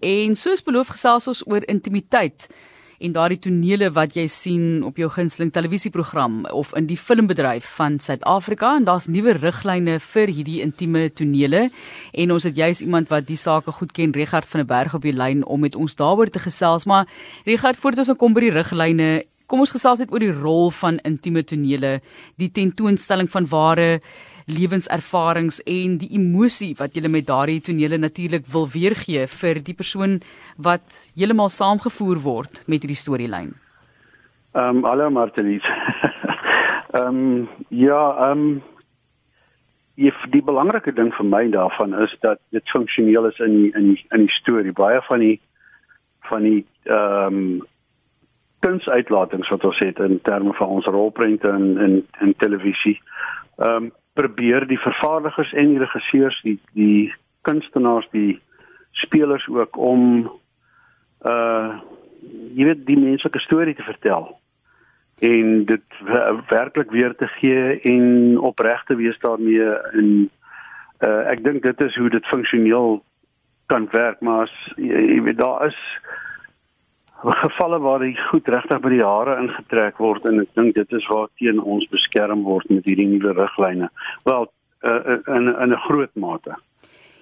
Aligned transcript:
En 0.00 0.36
soos 0.36 0.62
beloof 0.64 0.94
gesels 0.96 1.28
ons 1.28 1.42
oor 1.46 1.64
intimiteit 1.68 2.48
en 3.00 3.14
daardie 3.16 3.38
tonele 3.40 3.88
wat 3.96 4.16
jy 4.16 4.26
sien 4.28 4.82
op 4.84 4.98
jou 5.00 5.08
gunsteling 5.12 5.52
televisieprogram 5.52 6.42
of 6.52 6.74
in 6.76 6.88
die 6.88 6.98
filmbedryf 7.00 7.64
van 7.78 7.96
Suid-Afrika. 8.00 8.74
En 8.76 8.84
daar's 8.88 9.08
nuwe 9.08 9.38
riglyne 9.38 9.96
vir 10.04 10.32
hierdie 10.32 10.60
intieme 10.64 11.06
tonele. 11.08 11.68
En 12.12 12.32
ons 12.36 12.44
het 12.44 12.56
juis 12.56 12.80
iemand 12.84 13.08
wat 13.12 13.28
die 13.28 13.40
sake 13.40 13.72
goed 13.72 13.92
ken 13.96 14.12
Regard 14.16 14.48
van 14.48 14.64
der 14.64 14.68
Berg 14.68 14.96
op 14.96 15.04
die 15.08 15.16
lyn 15.16 15.44
om 15.44 15.64
met 15.64 15.76
ons 15.76 15.96
daaroor 15.96 16.32
te 16.32 16.44
gesels. 16.44 16.84
Maar 16.84 17.08
Regard 17.48 17.80
voordat 17.80 18.08
ons 18.08 18.20
kom 18.20 18.36
by 18.36 18.48
die 18.48 18.56
riglyne 18.56 19.10
kom 19.50 19.64
ons 19.64 19.72
gesels 19.74 19.98
net 19.98 20.12
oor 20.14 20.22
die 20.22 20.30
rol 20.30 20.68
van 20.70 21.00
intieme 21.06 21.42
tonele 21.42 21.96
die 22.38 22.52
tentoonstelling 22.54 23.26
van 23.32 23.48
ware 23.50 23.88
lewenservarings 24.46 25.60
en 25.66 25.98
die 25.98 26.10
emosie 26.16 26.74
wat 26.78 26.94
jy 26.96 27.08
met 27.08 27.26
daardie 27.26 27.60
tonele 27.60 27.98
natuurlik 27.98 28.46
wil 28.52 28.68
weergee 28.68 29.26
vir 29.26 29.60
die 29.64 29.74
persoon 29.74 30.20
wat 30.56 31.12
heeltemal 31.16 31.48
saamgevoer 31.48 32.22
word 32.24 32.64
met 32.66 32.82
hierdie 32.82 33.02
storielyn. 33.02 33.54
Ehm 34.54 34.80
um, 34.80 34.84
hallo 34.84 35.10
Martelies. 35.10 35.66
Ehm 36.92 37.06
um, 37.06 37.48
ja, 37.68 38.30
ehm 38.30 38.40
um, 38.40 38.62
if 39.94 40.16
die 40.32 40.42
belangrike 40.42 40.92
ding 40.92 41.12
vir 41.14 41.26
my 41.26 41.42
daarvan 41.52 41.94
is 42.02 42.14
dat 42.20 42.40
dit 42.50 42.70
funksioneel 42.72 43.28
is 43.28 43.38
in 43.38 43.52
die, 43.56 43.70
in 43.76 43.92
die, 43.92 44.06
in 44.10 44.24
die 44.24 44.34
storie. 44.40 44.72
Baie 44.72 45.02
van 45.08 45.20
die 45.20 45.36
van 46.30 46.42
die 46.42 46.66
ehm 46.84 47.36
um, 47.36 47.60
kunsuitlatings 48.60 49.48
wat 49.48 49.64
ons 49.64 49.78
het 49.80 49.98
in 50.04 50.18
terme 50.22 50.52
van 50.52 50.68
ons 50.68 50.86
rolprente 50.86 51.48
in 51.48 51.78
in 51.78 51.94
in 52.20 52.34
televisie. 52.36 52.98
Ehm 53.56 53.74
um, 53.84 53.92
probeer 54.12 54.66
die 54.66 54.78
vervaardigers 54.78 55.52
en 55.52 55.74
die 55.74 55.82
regisseurs 55.82 56.40
die 56.42 56.58
die 56.74 57.12
kunstenaars 57.46 58.08
die 58.12 58.40
spelers 59.04 59.46
ook 59.48 59.76
om 59.76 60.30
uh 61.26 61.78
jy 62.52 62.66
weet 62.68 62.82
die 62.84 62.98
menslike 63.00 63.40
storie 63.40 63.74
te 63.74 63.84
vertel 63.86 64.26
en 65.24 65.64
dit 65.68 66.00
werklik 66.50 66.90
weer 66.92 67.14
te 67.16 67.28
gee 67.38 67.78
en 67.88 68.38
opreg 68.38 68.82
te 68.88 68.96
wees 68.96 69.18
daarmee 69.24 69.68
en 69.92 70.10
uh 71.06 71.22
ek 71.32 71.44
dink 71.44 71.62
dit 71.62 71.80
is 71.86 71.96
hoe 71.96 72.10
dit 72.12 72.26
funksioneel 72.32 73.00
kan 73.72 73.88
werk 73.92 74.20
maar 74.20 74.48
as 74.48 74.56
jy 74.76 75.20
weet 75.24 75.40
daar 75.40 75.66
is 75.68 75.80
gevalle 77.22 77.78
waar 77.78 78.00
die 78.00 78.16
goed 78.30 78.48
regtig 78.48 78.80
by 78.80 78.88
die 78.88 79.04
hare 79.04 79.36
ingetrek 79.42 79.98
word 79.98 80.24
en 80.24 80.40
ek 80.40 80.54
dink 80.54 80.74
dit 80.74 80.96
is 80.96 81.06
waar 81.12 81.28
teen 81.38 81.60
ons 81.60 81.86
beskerm 81.92 82.42
word 82.48 82.70
met 82.70 82.84
hierdie 82.88 83.08
nuwe 83.10 83.34
riglyne. 83.36 83.90
Wel 84.24 84.48
uh, 84.82 85.18
in 85.36 85.48
in 85.48 85.72
'n 85.72 85.84
groot 85.86 86.14
mate. 86.14 86.56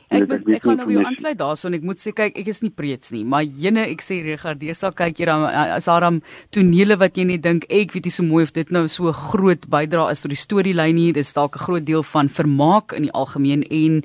Ek 0.08 0.24
moet, 0.24 0.46
ek 0.56 0.62
gaan 0.64 0.78
nou 0.80 0.86
weer 0.88 1.04
aansluit 1.04 1.36
daarson 1.36 1.74
ek 1.76 1.82
moet 1.84 2.00
sê 2.00 2.14
kyk 2.16 2.38
ek 2.40 2.46
is 2.48 2.62
nie 2.62 2.72
preets 2.72 3.12
nie 3.12 3.26
maar 3.28 3.44
jene 3.44 3.84
ek 3.92 4.00
sê 4.00 4.22
regardeer 4.24 4.74
sal 4.74 4.94
kyk 4.96 5.20
jy 5.20 5.26
dan 5.28 5.44
as 5.44 5.84
daar 5.84 6.00
dan 6.00 6.22
tonele 6.48 6.96
wat 6.96 7.18
jy 7.20 7.26
net 7.28 7.42
dink 7.44 7.66
ek 7.68 7.92
weet 7.92 8.08
nie 8.08 8.14
so 8.16 8.24
mooi 8.24 8.46
of 8.48 8.54
dit 8.56 8.70
nou 8.72 8.86
so 8.88 9.12
groot 9.12 9.68
bydra 9.68 10.08
is 10.10 10.24
tot 10.24 10.32
die 10.32 10.40
storielyn 10.40 10.96
hier 10.96 11.12
dis 11.12 11.34
dalk 11.36 11.60
'n 11.60 11.64
groot 11.66 11.84
deel 11.84 12.02
van 12.02 12.28
vermaak 12.28 12.96
in 12.96 13.02
die 13.02 13.12
algemeen 13.12 13.62
en 13.68 14.00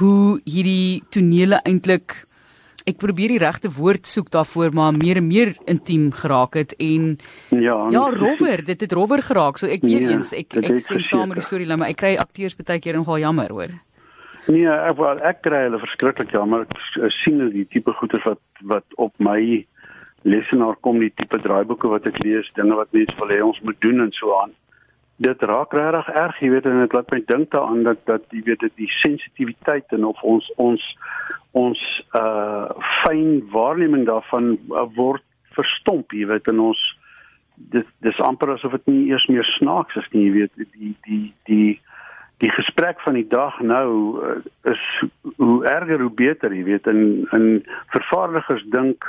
hoe 0.00 0.40
hierdie 0.48 1.04
tonele 1.12 1.60
eintlik 1.68 2.25
ek 2.86 3.00
probeer 3.02 3.34
die 3.34 3.42
regte 3.42 3.70
woord 3.74 4.06
soek 4.06 4.28
daarvoor 4.34 4.74
maar 4.76 4.94
meer 4.94 5.18
en 5.18 5.26
meer 5.26 5.54
intiem 5.66 6.10
geraak 6.14 6.54
het 6.54 6.74
en 6.78 7.16
ja 7.50 7.78
ja 7.90 8.04
rower 8.14 8.62
dit 8.64 8.80
het 8.80 8.92
rower 8.94 9.22
geraak. 9.26 9.58
So 9.58 9.66
ek 9.66 9.82
weet 9.82 10.06
nee, 10.06 10.14
eens 10.14 10.32
ek 10.36 10.54
ek 10.62 10.78
sê 10.84 11.00
saam 11.02 11.32
met 11.32 11.42
die 11.42 11.46
storie 11.48 11.66
maar 11.74 11.90
ek 11.90 11.98
kry 12.04 12.14
akteurs 12.16 12.54
baie 12.60 12.78
keer 12.80 12.98
nogal 13.00 13.18
jammer 13.18 13.50
hoor. 13.50 13.74
Nee 14.46 14.68
ek 14.70 15.00
wel 15.00 15.22
ek 15.26 15.42
kry 15.42 15.64
hulle 15.66 15.82
verskriklik 15.82 16.30
jammer. 16.30 16.66
Ek 16.70 17.16
sien 17.24 17.42
die 17.50 17.66
tipe 17.66 17.94
goeie 17.98 18.22
wat 18.24 18.42
wat 18.74 19.00
op 19.02 19.14
my 19.18 19.40
lesenaar 20.26 20.78
kom 20.82 21.02
die 21.02 21.12
tipe 21.14 21.38
draaiboeke 21.42 21.90
wat 21.90 22.06
ek 22.06 22.22
lees 22.22 22.46
dinge 22.54 22.78
wat 22.78 22.94
mense 22.94 23.18
wil 23.18 23.34
hê 23.34 23.42
ons 23.42 23.60
moet 23.66 23.82
doen 23.82 24.06
en 24.06 24.14
so 24.14 24.30
aan. 24.42 24.54
Dit 25.22 25.42
raak 25.48 25.72
regtig 25.72 26.08
erg, 26.12 26.40
jy 26.42 26.50
weet 26.52 26.66
en 26.68 26.82
dit 26.82 26.94
laat 26.94 27.12
my 27.12 27.20
dink 27.26 27.50
daaraan 27.50 27.82
dat 27.86 28.02
dat 28.06 28.26
jy 28.30 28.42
weet 28.46 28.62
dit 28.66 28.74
die 28.82 28.90
sensitiwiteit 29.02 29.94
en 29.96 30.06
of 30.12 30.22
ons 30.22 30.50
ons 30.62 30.82
ons 31.56 31.80
uh 32.18 32.68
fyn 33.02 33.40
waarneming 33.54 34.04
daarvan 34.08 34.56
uh, 34.70 34.84
word 34.96 35.24
verstomp, 35.56 36.12
jy 36.12 36.28
weet 36.28 36.48
en 36.52 36.60
ons 36.68 36.82
dit 37.72 37.86
dis 38.04 38.20
amper 38.20 38.52
asof 38.52 38.76
dit 38.76 38.92
nie 38.92 39.02
eers 39.10 39.24
meer 39.32 39.46
snaaks 39.56 39.96
is 39.96 40.08
nie, 40.12 40.26
jy 40.26 40.32
weet 40.40 40.64
die 40.76 40.94
die 41.08 41.22
die 41.48 41.68
die 42.44 42.50
gesprek 42.52 43.00
van 43.00 43.16
die 43.16 43.28
dag 43.32 43.56
nou 43.64 43.88
uh, 44.20 44.34
is 44.68 44.82
hoe 45.40 45.62
erger 45.72 46.04
hoe 46.04 46.12
beter, 46.12 46.52
jy 46.52 46.66
weet 46.68 46.90
en 46.92 47.00
en 47.36 47.46
vervaardigers 47.94 48.66
dink 48.74 49.08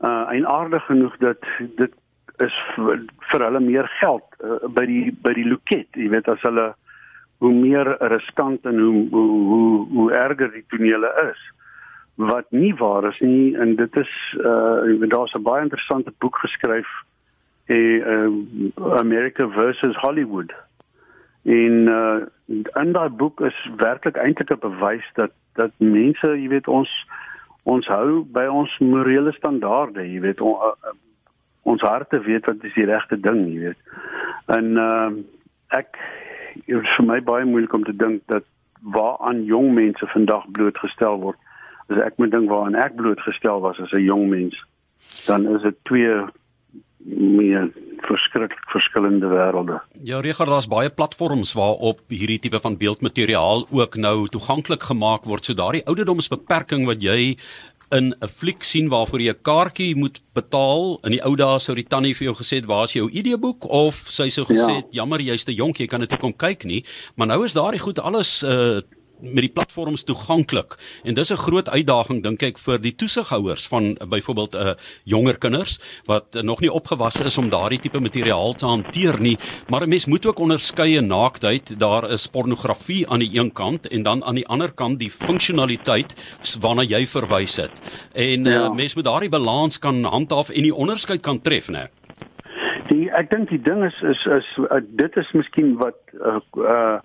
uh 0.00 0.24
eienaardig 0.32 0.86
genoeg 0.88 1.16
dat 1.20 1.44
dit 1.76 1.92
is 2.44 2.54
vir, 2.74 3.02
vir 3.30 3.44
hulle 3.44 3.60
meer 3.60 3.88
geld 3.98 4.24
uh, 4.40 4.56
by 4.72 4.86
die 4.88 5.10
by 5.24 5.34
die 5.36 5.44
loket. 5.44 5.88
Jy 5.92 6.08
weet 6.14 6.30
as 6.32 6.40
hulle 6.46 6.70
hoe 7.40 7.52
meer 7.52 7.96
riskant 8.12 8.64
en 8.68 8.78
hoe 8.78 9.06
hoe 9.10 9.30
hoe, 9.50 9.86
hoe 9.92 10.12
erger 10.12 10.52
die 10.52 10.64
tonele 10.68 11.12
is 11.30 11.40
wat 12.20 12.50
nie 12.50 12.74
waar 12.74 13.06
is 13.08 13.20
nie 13.20 13.56
en 13.56 13.76
dit 13.76 13.96
is 13.96 14.12
uh 14.44 15.08
daar's 15.08 15.34
'n 15.34 15.42
baie 15.42 15.62
interessante 15.62 16.12
boek 16.18 16.36
geskryf 16.36 16.88
eh 17.66 18.00
uh, 18.14 18.28
America 18.98 19.48
versus 19.48 19.96
Hollywood. 19.96 20.52
En 21.44 21.74
uh 21.88 22.20
in 22.82 22.92
daai 22.92 23.08
boek 23.08 23.40
is 23.40 23.70
werklik 23.76 24.16
eintlik 24.16 24.50
'n 24.50 24.58
bewys 24.60 25.10
dat 25.14 25.32
dat 25.54 25.70
mense, 25.76 26.26
jy 26.26 26.48
weet 26.48 26.68
ons 26.68 26.90
ons 27.62 27.86
hou 27.86 28.24
by 28.24 28.46
ons 28.46 28.78
morele 28.78 29.32
standaarde, 29.32 30.04
jy 30.12 30.20
weet 30.20 30.40
on, 30.40 30.52
uh, 30.52 30.92
ons 31.62 31.80
harte 31.80 32.20
weet 32.20 32.46
wat 32.46 32.64
is 32.64 32.74
die 32.74 32.84
regte 32.88 33.20
ding, 33.20 33.46
jy 33.52 33.58
weet. 33.58 34.00
En 34.46 34.76
uh, 34.76 35.10
ek 35.68 35.98
dit 36.54 36.76
is 36.76 36.96
vir 36.96 37.06
my 37.06 37.20
baie 37.20 37.44
moeilik 37.44 37.72
om 37.72 37.84
te 37.84 37.96
dink 37.96 38.22
dat 38.32 38.44
waaraan 38.80 39.44
jong 39.44 39.72
mense 39.74 40.06
vandag 40.12 40.48
blootgestel 40.56 41.20
word. 41.20 41.38
As 41.90 41.98
ek 42.06 42.18
moet 42.18 42.30
dink 42.30 42.50
waaraan 42.50 42.78
ek 42.78 42.96
blootgestel 42.96 43.60
was 43.60 43.80
as 43.80 43.92
'n 43.92 44.04
jong 44.04 44.28
mens, 44.28 44.56
dan 45.26 45.46
is 45.46 45.62
dit 45.62 45.76
twee 45.84 46.24
meer 47.04 47.70
verskriklik 48.04 48.64
verskillende 48.72 49.26
wêrelde. 49.26 49.80
Ja, 50.04 50.20
Richard, 50.20 50.48
daar's 50.48 50.68
baie 50.68 50.90
platforms 50.90 51.52
waarop 51.52 52.00
hierdie 52.08 52.38
tipe 52.38 52.60
van 52.60 52.76
beeldmateriaal 52.76 53.66
ook 53.70 53.96
nou 53.96 54.26
toeganklik 54.26 54.82
gemaak 54.82 55.24
word. 55.24 55.44
So 55.44 55.54
daardie 55.54 55.84
ouderdomsbeperking 55.86 56.86
wat 56.86 57.02
jy 57.02 57.36
in 57.90 58.14
'n 58.20 58.28
fliek 58.28 58.62
sien 58.62 58.88
waarvoor 58.88 59.20
jy 59.20 59.32
'n 59.32 59.42
kaartjie 59.42 59.96
moet 59.96 60.22
betaal. 60.32 60.98
In 61.02 61.10
die 61.10 61.24
ou 61.24 61.36
dae 61.36 61.58
sou 61.58 61.74
die 61.74 61.86
tannie 61.86 62.14
vir 62.14 62.24
jou 62.24 62.36
gesê 62.36 62.56
het, 62.56 62.66
"Waar 62.66 62.84
is 62.84 62.92
jou 62.92 63.10
ID-boek?" 63.10 63.68
of 63.68 64.06
sy 64.08 64.28
sou 64.28 64.44
gesê 64.44 64.74
het, 64.76 64.86
ja. 64.90 65.02
"Jammer, 65.02 65.20
jy's 65.20 65.44
te 65.44 65.54
jonk, 65.54 65.78
jy 65.78 65.86
kan 65.86 66.00
dit 66.00 66.10
nie 66.10 66.18
kom 66.18 66.36
kyk 66.36 66.64
nie." 66.64 66.84
Maar 67.16 67.26
nou 67.26 67.44
is 67.44 67.52
daardie 67.52 67.80
goed 67.80 67.98
alles 67.98 68.42
uh 68.42 68.80
met 69.22 69.44
die 69.44 69.52
platforms 69.52 70.04
toeganklik. 70.04 70.76
En 71.04 71.14
dis 71.14 71.30
'n 71.32 71.36
groot 71.36 71.68
uitdaging 71.68 72.22
dink 72.22 72.42
ek 72.42 72.58
vir 72.58 72.78
die 72.80 72.94
toesighouers 72.94 73.66
van 73.68 73.84
uh, 73.84 74.06
byvoorbeeld 74.08 74.54
'n 74.54 74.66
uh, 74.66 74.72
jonger 75.04 75.38
kinders 75.38 75.80
wat 76.06 76.34
uh, 76.34 76.42
nog 76.42 76.60
nie 76.60 76.72
opgewasse 76.72 77.24
is 77.24 77.38
om 77.38 77.48
daardie 77.48 77.78
tipe 77.78 78.00
materiaal 78.00 78.54
te 78.54 78.66
hanteer 78.66 79.20
nie. 79.20 79.38
Maar 79.68 79.82
'n 79.82 79.88
mens 79.88 80.06
moet 80.06 80.26
ook 80.26 80.38
onderskeie 80.38 81.00
naaktheid 81.00 81.78
daar 81.78 82.10
is 82.10 82.26
pornografie 82.26 83.08
aan 83.08 83.18
die 83.18 83.38
een 83.38 83.52
kant 83.52 83.88
en 83.88 84.02
dan 84.02 84.24
aan 84.24 84.34
die 84.34 84.46
ander 84.46 84.72
kant 84.72 84.98
die 84.98 85.10
funksionaliteit 85.10 86.14
waarna 86.60 86.82
jy 86.82 87.06
verwys 87.06 87.56
het. 87.56 87.80
En 88.12 88.46
uh, 88.46 88.52
ja. 88.52 88.64
uh, 88.64 88.74
mens 88.74 88.94
moet 88.94 89.04
daardie 89.04 89.28
balans 89.28 89.78
kan 89.78 90.04
handhaaf 90.04 90.48
en 90.48 90.62
die 90.62 90.74
onderskeid 90.74 91.20
kan 91.20 91.40
tref 91.40 91.68
nê 91.68 91.88
die 92.90 93.06
ek 93.16 93.30
dink 93.30 93.50
die 93.52 93.62
ding 93.62 93.84
is 93.86 93.96
is 94.12 94.24
is 94.38 94.48
uh, 94.66 94.80
dit 95.02 95.16
is 95.22 95.30
miskien 95.38 95.76
wat 95.82 95.98
uh, 96.18 96.40
uh 96.64 96.98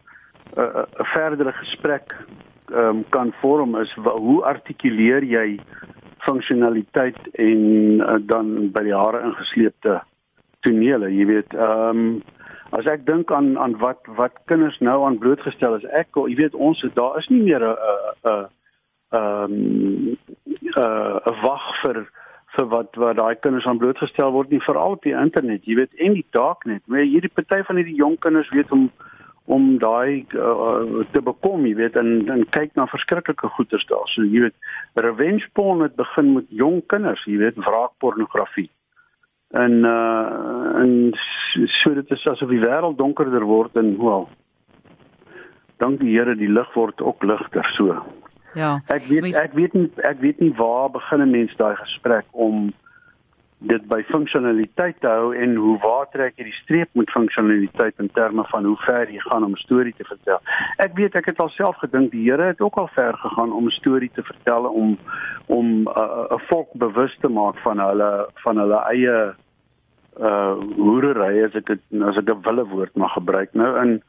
'n 0.55 0.61
uh, 0.61 0.83
verdere 1.13 1.51
gesprek 1.51 2.15
um, 2.71 3.03
kan 3.09 3.33
vorm 3.41 3.75
is 3.75 3.93
hoe 4.03 4.43
artikuleer 4.43 5.23
jy 5.23 5.59
funksionaliteit 6.17 7.17
en 7.33 7.61
uh, 8.01 8.15
dan 8.19 8.71
by 8.71 8.83
die 8.87 8.95
hare 8.95 9.21
ingesleepte 9.27 9.99
tonele? 10.59 11.11
Jy 11.11 11.25
weet 11.25 11.53
ehm 11.53 11.89
um, 11.89 12.21
as 12.75 12.87
ek 12.89 13.05
dink 13.05 13.31
aan 13.31 13.57
aan 13.61 13.77
wat 13.79 14.07
wat 14.17 14.39
kinders 14.49 14.77
nou 14.79 15.05
aan 15.05 15.19
blootgestel 15.21 15.75
is 15.77 15.85
ek 15.93 16.17
jy 16.17 16.35
weet 16.35 16.55
ons 16.55 16.81
daar 16.95 17.17
is 17.19 17.27
nie 17.29 17.43
meer 17.43 17.63
'n 17.63 17.75
'n 17.75 18.47
ehm 19.19 19.53
'n 20.75 21.19
'n 21.31 21.41
wag 21.43 21.65
vir 21.83 22.07
vir 22.55 22.65
wat 22.73 22.95
wat 22.95 23.15
daai 23.15 23.35
kinders 23.35 23.65
aan 23.65 23.77
blootgestel 23.77 24.31
word 24.31 24.49
nie 24.49 24.63
veral 24.67 24.97
op 24.97 25.03
die 25.03 25.15
internet 25.15 25.65
jy 25.65 25.75
weet 25.75 25.93
en 25.99 26.13
die 26.13 26.25
darknet. 26.31 26.81
Maar 26.87 26.99
hierdie 26.99 27.33
party 27.33 27.63
van 27.63 27.75
hierdie 27.75 28.01
jong 28.01 28.17
kinders 28.19 28.49
weet 28.49 28.71
om 28.71 28.89
om 29.45 29.77
daai 29.77 30.25
uh, 30.33 31.03
te 31.13 31.21
bekom, 31.21 31.65
jy 31.69 31.75
weet, 31.77 31.97
en 32.01 32.29
en 32.33 32.45
kyk 32.49 32.73
na 32.75 32.87
verskriklike 32.89 33.49
goeters 33.57 33.85
daar. 33.91 34.07
So 34.13 34.25
jy 34.25 34.47
weet, 34.47 34.55
revenge 34.97 35.45
porn 35.53 35.83
het 35.85 35.95
begin 35.95 36.33
met 36.33 36.49
jong 36.49 36.81
kinders, 36.89 37.25
jy 37.29 37.37
weet, 37.43 37.59
wraakpornografie. 37.67 38.69
En 39.53 39.85
uh 39.85 40.81
en 40.81 41.13
so 41.81 41.93
dit 41.93 42.11
is 42.11 42.25
asof 42.27 42.49
die 42.49 42.59
wêreld 42.59 42.97
donkerder 42.97 43.45
word 43.45 43.77
en 43.79 43.93
wel. 44.01 44.27
Dank 45.77 45.99
die 45.99 46.15
Here, 46.17 46.35
die 46.35 46.49
lig 46.51 46.73
word 46.73 47.01
ook 47.01 47.23
ligter 47.23 47.69
so. 47.77 47.93
Ja. 48.55 48.79
Ek 48.87 49.05
weet 49.11 49.35
ek 49.35 49.53
weet 49.53 49.73
nie 49.77 49.87
ek 50.07 50.19
weet 50.23 50.39
nie 50.39 50.53
waar 50.57 50.89
begin 50.91 51.21
'n 51.21 51.31
mens 51.31 51.55
daai 51.55 51.75
gesprek 51.75 52.25
om 52.31 52.73
dit 53.67 53.85
by 53.89 54.01
funksionaliteit 54.09 54.99
te 55.01 55.09
hou 55.09 55.33
en 55.35 55.55
hoe 55.55 55.77
waar 55.83 56.09
trek 56.13 56.37
jy 56.37 56.47
die 56.49 56.59
streep 56.61 56.89
met 56.99 57.11
funksionaliteit 57.13 58.01
in 58.03 58.11
terme 58.13 58.45
van 58.51 58.65
hoe 58.69 58.77
ver 58.85 59.09
jy 59.11 59.21
gaan 59.25 59.45
om 59.47 59.55
'n 59.57 59.63
storie 59.65 59.93
te 59.97 60.05
vertel. 60.05 60.39
Ek 60.77 60.93
weet 60.99 61.15
ek 61.15 61.25
het 61.25 61.39
alself 61.39 61.77
gedink 61.77 62.11
die 62.11 62.25
Here 62.29 62.43
het 62.43 62.61
ook 62.61 62.77
al 62.77 62.87
ver 62.87 63.17
gegaan 63.17 63.51
om 63.51 63.65
'n 63.65 63.77
storie 63.79 64.11
te 64.13 64.23
vertel 64.23 64.65
om 64.65 64.97
om 65.47 65.65
'n 65.65 65.87
uh, 65.87 66.35
'n 66.35 66.41
volk 66.49 66.69
bewus 66.73 67.17
te 67.21 67.27
maak 67.27 67.57
van 67.57 67.79
hulle 67.79 68.29
van 68.43 68.57
hulle 68.57 68.79
eie 68.89 69.33
uh 70.19 70.55
hoerery 70.77 71.43
as 71.43 71.55
ek 71.55 71.65
dit 71.65 71.81
as 72.01 72.17
ek 72.17 72.29
'n 72.29 72.41
wille 72.41 72.65
woord 72.65 72.95
mag 72.95 73.13
gebruik 73.13 73.53
nou 73.53 73.71
in 73.81 74.01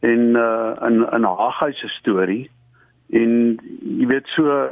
en 0.00 0.22
uh 0.36 0.72
in 0.86 1.04
'n 1.20 1.24
Haggai 1.24 1.72
se 1.72 1.88
storie 1.88 2.50
en 3.10 3.58
jy 3.98 4.06
weet 4.06 4.26
so 4.26 4.70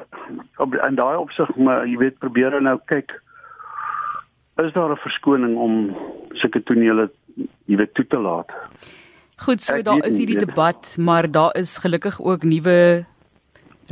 op 0.57 0.75
in 0.75 0.95
daai 0.95 1.17
opsig 1.17 1.57
maar 1.57 1.87
jy 1.87 1.97
weet 1.97 2.19
probeer 2.19 2.63
nou 2.63 2.79
kyk 2.87 3.21
is 4.65 4.73
daar 4.73 4.91
'n 4.91 4.97
verskoning 4.97 5.57
om 5.57 5.97
sulke 6.33 6.63
tonele 6.63 7.11
jy 7.67 7.77
weet 7.77 7.95
toe 7.95 8.07
te 8.07 8.19
laat. 8.19 8.51
Goed, 9.37 9.63
so 9.63 9.83
daar 9.83 10.05
is 10.07 10.17
hierdie 10.17 10.39
debat, 10.39 10.97
maar 10.99 11.31
daar 11.31 11.57
is 11.59 11.79
gelukkig 11.79 12.21
ook 12.21 12.43
nuwe 12.43 13.05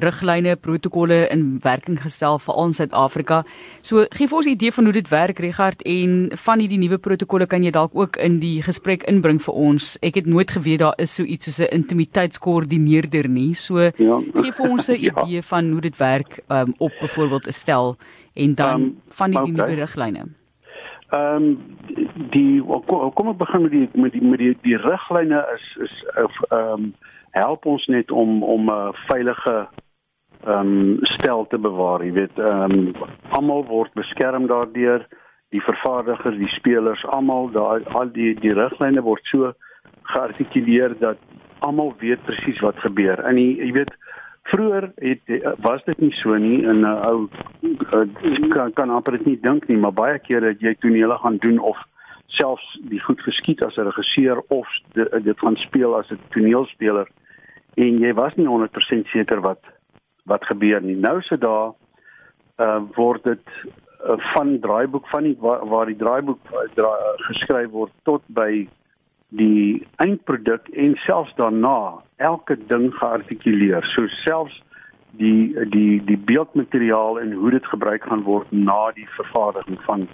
riglyne, 0.01 0.57
protokolle 0.57 1.29
in 1.33 1.59
werking 1.63 1.99
gestel 2.01 2.39
vir 2.39 2.55
al 2.55 2.73
Suid-Afrika. 2.73 3.43
So 3.83 4.07
gee 4.11 4.29
vir 4.29 4.39
ons 4.39 4.47
'n 4.47 4.51
idee 4.51 4.73
van 4.73 4.85
hoe 4.85 4.93
dit 4.93 5.09
werk, 5.09 5.39
Regard, 5.39 5.83
en 5.83 6.31
van 6.33 6.59
hierdie 6.59 6.79
nuwe 6.79 6.99
protokolle 6.99 7.47
kan 7.47 7.63
jy 7.63 7.71
dalk 7.71 7.91
ook 7.95 8.17
in 8.17 8.39
die 8.39 8.63
gesprek 8.63 9.03
inbring 9.03 9.43
vir 9.43 9.55
ons. 9.55 9.99
Ek 10.03 10.15
het 10.15 10.27
nooit 10.27 10.51
geweet 10.51 10.79
daar 10.79 10.95
is 10.99 11.15
so 11.15 11.23
iets 11.23 11.45
soos 11.45 11.59
'n 11.61 11.75
intimiteitskoördineerder 11.75 13.29
nie. 13.29 13.55
So 13.55 13.79
ja. 13.79 14.21
gee 14.35 14.53
vir 14.53 14.71
ons 14.71 14.89
'n 14.89 14.93
ja. 15.01 15.23
idee 15.23 15.35
ja. 15.35 15.43
van 15.43 15.71
hoe 15.71 15.81
dit 15.81 15.97
werk 15.97 16.41
um, 16.49 16.75
op 16.79 16.93
byvoorbeeld 17.01 17.47
'n 17.47 17.53
stel 17.53 17.97
en 18.35 18.55
dan 18.55 18.81
um, 18.81 19.01
van 19.09 19.31
die 19.31 19.41
okay. 19.41 19.51
nuwe 19.51 19.75
riglyne. 19.75 20.40
Ehm 21.11 21.45
um, 21.45 21.77
die 22.31 22.63
kom 22.87 23.29
ek 23.29 23.39
begin 23.39 23.63
met 23.63 23.73
die 23.73 23.89
met 23.95 24.13
die 24.13 24.23
met 24.23 24.39
die, 24.39 24.57
die 24.63 24.77
riglyne 24.77 25.45
is 25.55 25.67
is 25.83 26.03
ehm 26.15 26.59
um, 26.59 26.95
help 27.31 27.67
ons 27.67 27.87
net 27.87 28.11
om 28.11 28.43
om 28.43 28.67
'n 28.67 28.73
uh, 28.73 28.93
veilige 29.09 29.69
ehm 30.47 30.71
um, 30.71 30.99
stel 31.03 31.47
te 31.47 31.59
bewaar, 31.59 32.05
jy 32.05 32.13
weet, 32.13 32.39
ehm 32.39 32.77
um, 32.77 32.95
almal 33.37 33.67
word 33.67 33.93
beskerm 33.95 34.47
daardeur, 34.47 35.07
die 35.51 35.61
vervaardigers, 35.61 36.37
die 36.39 36.55
spelers, 36.55 37.05
almal 37.05 37.51
daai 37.51 37.85
al 37.85 38.13
die 38.13 38.35
die 38.35 38.55
riglyne 38.57 39.03
word 39.03 39.25
so 39.33 39.53
geartikuleer 40.03 40.95
dat 40.99 41.19
almal 41.59 41.93
weet 41.99 42.23
presies 42.25 42.61
wat 42.61 42.79
gebeur. 42.87 43.21
En 43.29 43.37
jy, 43.37 43.51
jy 43.59 43.73
weet 43.73 43.93
Vroeger 44.51 44.91
het 44.97 45.55
was 45.63 45.85
dit 45.85 45.99
nie 46.03 46.13
so 46.19 46.35
nie 46.35 46.63
in 46.63 46.81
'n 46.81 46.85
uh, 46.85 47.07
ou 47.07 47.29
uh, 47.63 48.51
kan 48.55 48.73
kan 48.73 48.91
amper 48.91 49.13
dit 49.19 49.27
nie 49.27 49.41
dink 49.41 49.69
nie, 49.69 49.77
maar 49.77 49.93
baie 49.93 50.19
kere 50.19 50.47
het 50.53 50.61
jy 50.61 50.75
tonele 50.75 51.19
gaan 51.19 51.37
doen 51.37 51.59
of 51.59 51.79
selfs 52.27 52.79
die 52.91 53.01
goed 53.01 53.21
geskied 53.21 53.63
as 53.63 53.77
'n 53.77 53.87
regisseur 53.91 54.43
of 54.49 54.69
dit, 54.93 55.25
dit 55.25 55.39
gaan 55.39 55.57
speel 55.57 55.97
as 55.97 56.11
'n 56.11 56.19
toneelspeler 56.31 57.09
en 57.75 57.99
jy 57.99 58.13
was 58.15 58.35
nie 58.35 58.47
100% 58.47 59.07
seker 59.07 59.41
wat 59.41 59.63
wat 60.25 60.45
gebeur 60.45 60.83
nie. 60.83 60.97
Nou 60.97 61.23
se 61.23 61.39
daar 61.39 61.73
uh, 62.59 62.83
word 62.95 63.25
dit 63.25 63.47
uh, 64.05 64.17
van 64.35 64.59
draaiboek 64.61 65.09
van 65.09 65.23
die 65.23 65.37
waar, 65.41 65.67
waar 65.67 65.87
die 65.87 65.97
draaiboek 65.97 66.53
uh, 66.53 66.67
dra, 66.75 66.93
geskryf 67.17 67.71
word 67.71 67.93
tot 68.03 68.23
by 68.27 68.69
die 69.31 69.87
eindproduk 69.97 70.69
en 70.69 70.97
selfs 71.07 71.35
daarna 71.39 72.03
elke 72.17 72.57
ding 72.67 72.91
geartikuleer. 72.95 73.85
So 73.95 74.07
selfs 74.07 74.63
die 75.19 75.55
die 75.71 76.03
die 76.05 76.19
beeldmateriaal 76.19 77.21
en 77.21 77.33
hoe 77.33 77.51
dit 77.51 77.67
gebruik 77.67 78.03
gaan 78.03 78.23
word 78.23 78.51
na 78.51 78.91
die 78.95 79.09
vervaardiging 79.17 79.81
van 79.87 80.07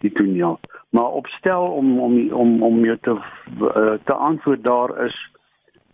die 0.00 0.12
toneel. 0.12 0.58
Maar 0.90 1.18
opstel 1.20 1.66
om 1.72 1.98
om 2.00 2.32
om 2.32 2.62
om 2.62 2.84
jou 2.84 2.98
te 3.00 3.16
uh, 3.16 3.96
te 4.04 4.14
antwoord 4.14 4.64
daar 4.64 5.04
is 5.06 5.18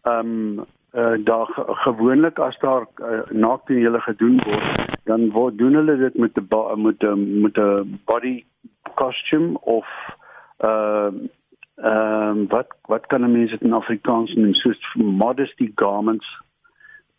ehm 0.03 0.27
um, 0.27 0.67
uh, 0.93 1.15
daar 1.25 1.47
gewoonlik 1.87 2.39
as 2.39 2.59
daar 2.59 2.87
uh, 2.97 3.21
naaktonele 3.31 4.01
gedoen 4.01 4.41
word, 4.45 4.97
dan 5.05 5.31
word 5.31 5.59
doen 5.59 5.75
hulle 5.75 5.97
dit 5.97 6.17
met 6.19 6.39
'n 6.39 6.83
met 6.83 7.03
'n 7.03 7.41
met 7.41 7.59
'n 7.59 8.01
body 8.05 8.45
costume 8.95 9.59
of 9.61 9.87
ehm 10.59 11.15
uh, 11.15 11.29
ehm 11.83 12.39
um, 12.39 12.47
wat 12.49 12.77
wat 12.87 13.07
kan 13.07 13.25
'n 13.25 13.33
mens 13.33 13.51
dit 13.51 13.63
in 13.63 13.73
Afrikaans 13.73 14.35
noem 14.35 14.55
soos 14.55 14.95
modesty 14.95 15.73
garments 15.75 16.27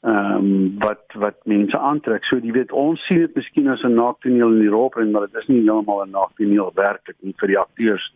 ehm 0.02 0.36
um, 0.36 0.80
wat 0.80 1.04
wat 1.14 1.36
mense 1.44 1.78
aantrek. 1.78 2.24
So 2.26 2.38
jy 2.38 2.52
weet 2.52 2.72
ons 2.72 3.06
sien 3.06 3.20
dit 3.20 3.36
miskien 3.36 3.68
as 3.68 3.84
'n 3.84 3.94
naaktoneel 3.94 4.52
in 4.52 4.66
Europa 4.66 5.00
en 5.00 5.12
maar 5.12 5.28
dit 5.28 5.42
is 5.42 5.48
nie 5.48 5.62
heeltemal 5.62 6.06
'n 6.06 6.10
naaktoneel 6.10 6.72
werklik 6.76 7.18
nie 7.20 7.34
vir 7.38 7.48
die 7.48 7.60
akteurs. 7.60 8.14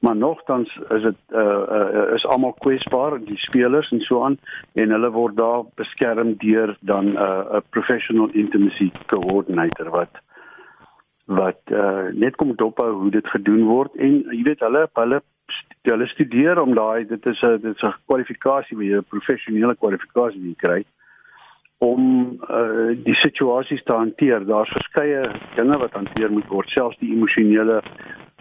Maar 0.00 0.16
nogtans 0.16 0.80
is 0.90 1.02
dit 1.02 1.20
uh, 1.30 1.62
uh 1.78 2.14
is 2.14 2.26
almal 2.26 2.52
kwesbaar 2.52 3.18
die 3.24 3.38
spelers 3.38 3.90
en 3.90 4.00
so 4.00 4.24
aan 4.24 4.38
en 4.74 4.90
hulle 4.90 5.10
word 5.10 5.36
daar 5.36 5.62
beskerm 5.74 6.34
deur 6.38 6.76
dan 6.80 7.04
'n 7.04 7.16
uh, 7.16 7.56
'n 7.56 7.62
professional 7.70 8.28
intimacy 8.32 8.90
coordinator 9.06 9.90
wat 9.90 10.10
wat 11.26 11.60
uh 11.70 12.10
net 12.12 12.36
kom 12.36 12.56
dophou 12.56 12.92
hoe 12.92 13.10
dit 13.10 13.26
gedoen 13.26 13.64
word 13.64 13.94
en 13.94 14.24
jy 14.30 14.42
weet 14.42 14.60
hulle 14.60 14.88
hulle 14.92 15.22
hulle 15.82 16.06
studeer 16.06 16.60
om 16.62 16.74
daai 16.74 17.06
dit 17.06 17.26
is 17.26 17.42
'n 17.42 17.60
dit 17.60 17.76
is 17.76 17.82
'n 17.82 17.94
kwalifikasie 18.06 18.76
wie 18.76 18.94
'n 18.96 19.04
professionele 19.08 19.74
kwalifikasie 19.74 20.54
kry 20.56 20.84
om 21.82 22.02
uh, 22.50 22.94
die 23.04 23.14
situasies 23.14 23.82
te 23.82 23.92
hanteer. 23.92 24.46
Daar's 24.46 24.70
verskeie 24.70 25.30
dinge 25.56 25.78
wat 25.78 25.96
hanteer 25.98 26.30
moet 26.30 26.46
word, 26.46 26.68
selfs 26.68 26.98
die 27.02 27.12
emosionele 27.16 27.82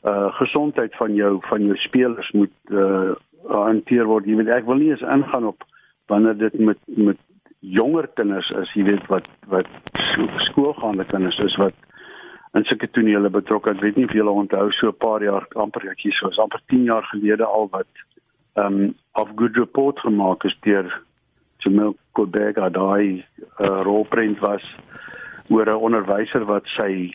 uh 0.01 0.29
gesondheid 0.33 0.95
van 0.97 1.13
jou 1.13 1.35
van 1.45 1.65
jou 1.65 1.75
spelers 1.77 2.31
moet 2.31 2.53
uh 2.69 3.13
hanteer 3.49 4.05
word. 4.09 4.25
Jy 4.25 4.35
weet 4.39 4.47
ek 4.49 4.65
wil 4.65 4.79
nie 4.81 4.89
eens 4.89 5.01
ingaan 5.01 5.45
op 5.45 5.65
wanneer 6.09 6.37
dit 6.37 6.59
met 6.59 6.79
met 6.95 7.17
jonger 7.59 8.07
kinders 8.17 8.49
is, 8.63 8.73
jy 8.73 8.83
weet 8.83 9.05
wat 9.13 9.29
wat 9.47 9.69
skoolgaande 10.49 11.05
kinders 11.05 11.37
is 11.45 11.55
wat 11.61 11.73
in 12.53 12.65
sulke 12.67 12.89
tonele 12.91 13.29
betrokke. 13.29 13.71
Ek 13.71 13.81
weet 13.81 13.97
nie 13.97 14.05
of 14.05 14.15
julle 14.15 14.33
onthou 14.43 14.71
so 14.75 14.87
'n 14.87 14.99
paar 14.99 15.23
jaar 15.23 15.47
amper 15.55 15.87
ek 15.91 16.03
hier 16.03 16.13
so 16.13 16.29
is 16.29 16.39
amper 16.39 16.61
10 16.67 16.83
jaar 16.83 17.03
gelede 17.11 17.45
al 17.45 17.69
wat 17.71 17.87
ehm 18.55 18.81
um, 18.81 18.95
of 19.13 19.29
good 19.35 19.55
report 19.55 19.99
gemaak 19.99 20.43
is 20.43 20.57
deur 20.61 20.91
Jamil 21.59 21.95
Kodega 22.11 22.69
daai 22.69 23.23
uh, 23.59 23.81
rolprent 23.83 24.39
was 24.39 24.63
oor 25.49 25.65
'n 25.65 25.83
onderwyser 25.87 26.45
wat 26.45 26.65
sy 26.77 27.13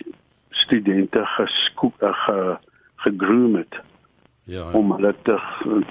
studente 0.51 1.25
geskoek 1.37 2.03
uh, 2.03 2.15
ge 2.25 2.57
gegroom 2.97 3.55
het. 3.57 3.75
Ja, 4.47 4.71
ja. 4.71 4.79
om 4.79 4.93
hulle 4.93 5.15
te 5.23 5.37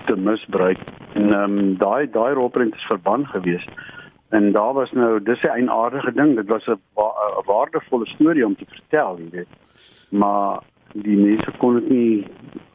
te 0.05 0.15
misbruik. 0.15 0.79
En 1.13 1.33
ehm 1.33 1.57
um, 1.57 1.77
daai 1.77 2.09
daai 2.09 2.33
rolprent 2.33 2.75
is 2.75 2.87
verban 2.87 3.27
geweest. 3.27 3.69
En 4.29 4.51
daar 4.51 4.73
was 4.73 4.91
nou 4.91 5.23
dis 5.23 5.41
'n 5.41 5.47
eienaardige 5.47 6.11
ding, 6.11 6.35
dit 6.35 6.47
was 6.47 6.65
'n 6.67 6.79
wa 6.93 7.13
waardevolle 7.45 8.05
storie 8.05 8.45
om 8.45 8.55
te 8.55 8.65
vertel, 8.67 9.17
jy 9.17 9.29
weet. 9.29 9.53
Maar 10.09 10.59
die 10.93 11.17
mense 11.17 11.51
kon 11.57 11.73
dit 11.73 11.89
nie 11.89 12.27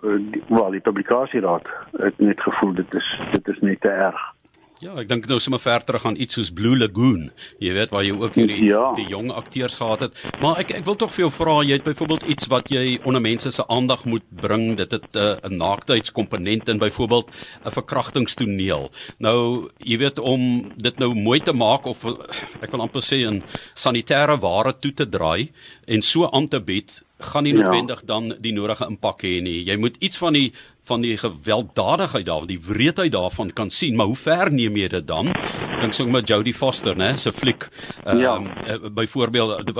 eh, 0.02 0.42
wel 0.49 0.71
die 0.71 0.80
publikasie 0.80 1.40
raak. 1.40 1.87
Het 1.92 2.19
net 2.19 2.40
gevoel 2.40 2.75
dit 2.75 2.95
is 2.95 3.21
dit 3.33 3.49
is 3.49 3.61
net 3.61 3.80
te 3.80 3.88
erg. 3.88 4.35
Ja, 4.80 4.94
ek 4.96 5.10
dink 5.10 5.26
nou 5.28 5.37
sommer 5.44 5.60
ver 5.60 5.82
terug 5.84 6.06
aan 6.08 6.14
iets 6.16 6.38
soos 6.38 6.49
Blue 6.56 6.72
Lagoon. 6.72 7.26
Jy 7.60 7.75
weet 7.76 7.90
waar 7.92 8.04
jy 8.06 8.14
ook 8.16 8.37
hierdie 8.38 8.62
ja. 8.64 8.87
die 8.96 9.04
jong 9.12 9.28
akteurs 9.37 9.75
gehad 9.76 10.06
het. 10.06 10.22
Maar 10.40 10.62
ek 10.62 10.72
ek 10.78 10.87
wil 10.87 10.96
tog 10.96 11.12
vir 11.12 11.26
jou 11.26 11.28
vra, 11.37 11.56
jy 11.68 11.76
het 11.76 11.84
byvoorbeeld 11.84 12.25
iets 12.32 12.49
wat 12.49 12.72
jy 12.72 12.94
onder 13.04 13.20
mense 13.20 13.52
se 13.52 13.66
aandag 13.68 14.06
moet 14.08 14.25
bring. 14.40 14.78
Dit 14.80 14.96
het 14.96 15.18
eh, 15.20 15.37
'n 15.37 15.52
uh, 15.52 15.58
naaktheidskomponent 15.66 16.72
in 16.72 16.80
byvoorbeeld 16.80 17.28
'n 17.28 17.75
verkrachtingstoneel. 17.76 18.88
Nou, 19.18 19.68
jy 19.84 19.99
weet 20.00 20.18
om 20.18 20.72
dit 20.76 20.99
nou 20.99 21.12
mooi 21.12 21.40
te 21.44 21.52
maak 21.52 21.84
of 21.84 22.00
ek 22.64 22.72
wil 22.72 22.80
amper 22.80 23.04
sê 23.04 23.20
'n 23.28 23.44
sanitêre 23.76 24.40
ware 24.40 24.72
toe 24.72 24.94
te 24.96 25.04
draai 25.04 25.52
en 25.84 26.00
so 26.00 26.25
aan 26.32 26.49
te 26.49 26.60
bied 26.60 27.04
gaan 27.24 27.42
nie 27.42 27.54
ja. 27.54 27.62
noodwendig 27.62 28.00
ja. 28.00 28.06
dan 28.06 28.34
die 28.40 28.52
nodige 28.52 28.86
impak 28.88 29.22
hê 29.22 29.40
nie. 29.42 29.60
Jy 29.64 29.76
moet 29.76 29.96
iets 30.00 30.20
van 30.20 30.32
die 30.32 30.52
van 30.90 31.04
die 31.04 31.16
gewelddadigheid 31.20 32.26
daar, 32.26 32.46
die 32.48 32.58
wreedheid 32.66 33.12
daarvan 33.12 33.52
kan 33.52 33.70
sien, 33.70 33.96
maar 33.96 34.08
hoe 34.10 34.16
ver 34.16 34.50
neem 34.52 34.76
jy 34.80 34.88
dit 34.88 35.06
dan? 35.06 35.28
Dink 35.80 35.94
so 35.94 36.06
met 36.10 36.28
Jodie 36.28 36.54
Foster, 36.56 36.96
né, 36.98 37.12
se 37.20 37.32
fliek. 37.32 37.68
Ehm 38.04 38.19
ja. 38.19 38.38
uh, 38.38 38.90
byvoorbeeld 38.95 39.73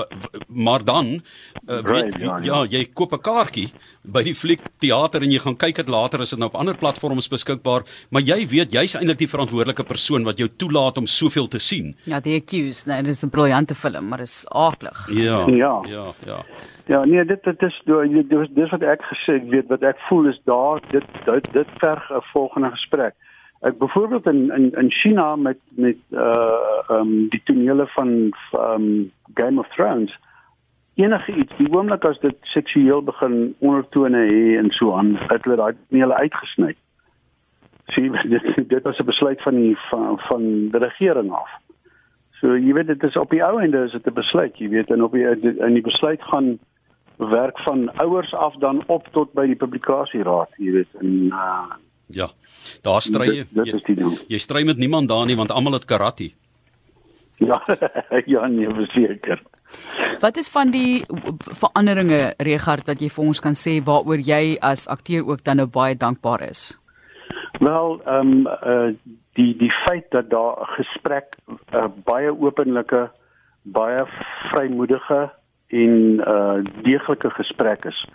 maar 0.47 0.83
dan 0.83 1.05
uh, 1.05 1.19
weet, 1.65 1.85
right, 1.85 2.21
ja, 2.21 2.39
ja, 2.41 2.65
jy 2.69 2.85
koop 2.93 3.13
'n 3.13 3.21
kaartjie 3.21 3.69
by 4.01 4.23
die 4.23 4.35
fliek 4.35 4.61
teater 4.77 5.21
en 5.21 5.31
jy 5.31 5.39
gaan 5.39 5.57
kyk 5.57 5.75
dit 5.75 5.87
later 5.89 6.19
as 6.19 6.29
dit 6.29 6.39
nou 6.39 6.49
op 6.49 6.55
ander 6.59 6.77
platforms 6.77 7.27
beskikbaar, 7.27 7.83
maar 8.09 8.21
jy 8.21 8.47
weet 8.47 8.73
jy's 8.73 8.95
eintlik 8.95 9.17
die 9.17 9.29
verantwoordelike 9.29 9.83
persoon 9.83 10.23
wat 10.23 10.37
jou 10.37 10.49
toelaat 10.57 10.97
om 10.97 11.05
soveel 11.05 11.47
te 11.47 11.59
sien. 11.59 11.95
Ja, 12.03 12.19
die 12.19 12.35
accused, 12.35 12.87
nee, 12.87 13.01
dit 13.01 13.13
is 13.13 13.23
'n 13.23 13.29
briljante 13.29 13.75
film, 13.75 14.07
maar 14.07 14.19
is 14.19 14.45
aaklig. 14.49 15.07
Ja. 15.09 15.45
Ja. 15.47 15.81
Ja, 15.87 16.13
ja. 16.25 16.45
Ja, 16.85 17.05
nee, 17.05 17.25
dit 17.25 17.43
dit 17.43 17.61
is 17.61 17.81
dis 17.85 18.47
dis 18.53 18.69
wat 18.69 18.81
ek 18.81 19.01
gesê, 19.01 19.39
weet 19.49 19.67
wat 19.67 19.81
ek 19.81 19.97
voel 20.09 20.27
is 20.29 20.39
daar 20.45 20.81
dit 20.91 21.05
dit, 21.25 21.53
dit 21.53 21.67
verg 21.77 22.09
'n 22.09 22.23
volgende 22.33 22.69
gesprek. 22.69 23.13
Ek 23.61 23.77
byvoorbeeld 23.77 24.25
in 24.25 24.51
in 24.51 24.71
in 24.71 24.91
China 24.91 25.35
met 25.35 25.59
met 25.75 25.97
uh 26.11 26.81
um 26.89 27.29
die 27.29 27.41
tonele 27.45 27.87
van 27.87 28.33
um 28.53 29.11
Game 29.33 29.59
of 29.59 29.67
Thrones 29.75 30.17
enige 30.93 31.35
iets 31.35 31.57
die 31.57 31.69
oomblik 31.71 32.05
as 32.05 32.19
dit 32.19 32.37
seksueel 32.53 33.03
begin 33.07 33.53
ondertone 33.59 34.23
hê 34.27 34.57
en 34.59 34.71
so 34.75 34.95
aan 34.97 35.15
het 35.29 35.45
hulle 35.45 35.59
daai 35.61 35.75
tonele 35.89 36.17
uitgesny. 36.23 36.73
Sien 37.95 38.17
dit 38.33 38.69
dit 38.69 38.83
was 38.83 38.99
'n 38.99 39.05
besluit 39.05 39.41
van 39.41 39.55
die 39.55 39.77
van 39.89 40.19
van 40.29 40.43
die 40.73 40.83
regering 40.87 41.31
af. 41.31 41.51
So 42.39 42.57
jy 42.57 42.73
weet 42.73 42.87
dit 42.87 43.03
is 43.03 43.17
op 43.17 43.29
die 43.29 43.43
ou 43.43 43.59
einde 43.61 43.85
is 43.85 43.91
dit 43.91 44.07
'n 44.07 44.13
besluit, 44.13 44.57
jy 44.57 44.69
weet 44.69 44.91
en 44.91 45.03
op 45.03 45.11
die 45.11 45.25
in 45.67 45.73
die 45.73 45.87
besluit 45.89 46.23
gaan 46.23 46.59
werk 47.17 47.59
van 47.59 47.89
ouers 47.97 48.33
af 48.33 48.55
dan 48.55 48.83
op 48.87 49.07
tot 49.11 49.33
by 49.33 49.45
die 49.45 49.55
publikasieraad, 49.55 50.53
jy 50.57 50.71
weet 50.71 50.93
en 50.99 51.31
uh 51.31 51.71
Ja. 52.15 52.29
Daar 52.81 53.01
stry 53.01 53.27
jy. 53.27 53.45
Jy, 53.51 53.81
jy 54.27 54.37
stry 54.37 54.63
met 54.63 54.77
niemand 54.77 55.09
daar 55.09 55.25
nie 55.25 55.35
want 55.35 55.51
almal 55.51 55.73
het 55.73 55.85
karate. 55.85 56.31
Ja, 57.41 57.61
ja 58.33 58.45
nee, 58.47 58.69
verseker. 58.69 59.41
Wat 60.19 60.37
is 60.37 60.49
van 60.49 60.71
die 60.71 61.03
veranderinge 61.57 62.33
Regard 62.37 62.87
wat 62.87 63.01
jy 63.01 63.09
vir 63.09 63.25
ons 63.31 63.41
kan 63.41 63.55
sê 63.57 63.79
waaroor 63.85 64.21
jy 64.21 64.57
as 64.61 64.87
akteur 64.91 65.25
ook 65.25 65.43
dan 65.47 65.61
nou 65.61 65.67
baie 65.71 65.95
dankbaar 65.95 66.43
is? 66.49 66.77
Wel, 67.59 67.99
ehm 68.05 68.45
um, 68.45 68.47
uh 68.47 68.93
die 69.39 69.55
die 69.55 69.71
feit 69.85 70.09
dat 70.11 70.29
daar 70.29 70.59
'n 70.59 70.73
gesprek 70.75 71.37
uh, 71.47 71.87
baie 72.03 72.31
openlike, 72.35 73.09
baie 73.63 74.05
vrymoedige 74.51 75.31
en 75.71 76.23
uh 76.27 76.59
deeglike 76.83 77.29
gesprek 77.29 77.85
is 77.85 78.05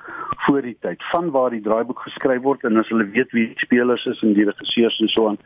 voor 0.47 0.63
die 0.63 0.77
tyd 0.81 1.03
van 1.13 1.31
waar 1.31 1.51
die 1.51 1.63
draaiboek 1.65 2.03
geskryf 2.09 2.43
word 2.43 2.65
en 2.65 2.77
as 2.77 2.89
hulle 2.93 3.09
weet 3.17 3.33
wie 3.37 3.47
die 3.53 3.65
spelers 3.65 4.05
is 4.13 4.23
en 4.23 4.35
die 4.37 4.45
regisseurs 4.45 4.99
en 5.01 5.13
so 5.15 5.29
aan 5.29 5.41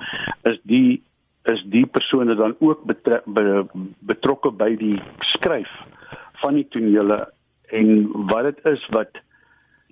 is 0.51 0.59
die 0.63 1.03
is 1.49 1.63
die 1.73 1.87
persone 1.87 2.35
dan 2.37 2.55
ook 2.59 2.83
betre, 2.85 3.23
be, 3.27 3.65
betrokke 3.99 4.51
by 4.51 4.75
die 4.77 4.99
skryf 5.35 5.71
van 6.43 6.59
die 6.59 6.67
tonele 6.69 7.23
en 7.71 8.11
wat 8.33 8.51
dit 8.51 8.67
is 8.73 8.87
wat 8.97 9.23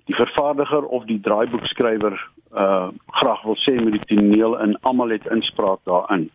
die 0.09 0.17
vervaardiger 0.17 0.85
of 0.85 1.05
die 1.05 1.21
draaiboekskrywer 1.25 2.17
uh 2.57 2.89
graag 3.21 3.41
wil 3.45 3.57
sê 3.63 3.75
met 3.77 3.93
die 3.93 4.05
toneel 4.15 4.57
en 4.59 4.77
almal 4.81 5.13
het 5.13 5.25
inspraak 5.29 5.79
daarin. 5.85 6.29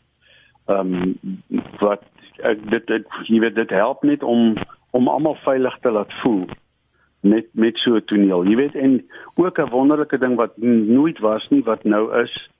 Ehm 0.71 0.93
um, 0.95 1.41
wat 1.81 2.05
ek 2.43 2.63
dit 2.71 2.87
dit 2.87 3.17
jy 3.31 3.41
weet 3.43 3.55
dit 3.55 3.71
help 3.71 4.03
net 4.03 4.23
om 4.23 4.55
om 4.95 5.09
almal 5.09 5.35
veilig 5.43 5.79
te 5.83 5.91
laat 5.91 6.13
voel 6.23 6.45
met 7.25 7.47
met 7.53 7.77
so 7.77 7.97
'n 7.97 8.05
toneel. 8.05 8.45
Jy 8.45 8.57
weet 8.57 8.75
en 8.75 8.93
ook 9.35 9.59
'n 9.59 9.71
wonderlike 9.71 10.19
ding 10.19 10.37
wat 10.37 10.53
nooit 10.97 11.19
was 11.19 11.49
nie 11.49 11.63
wat 11.63 11.85
nou 11.85 12.05
is 12.23 12.51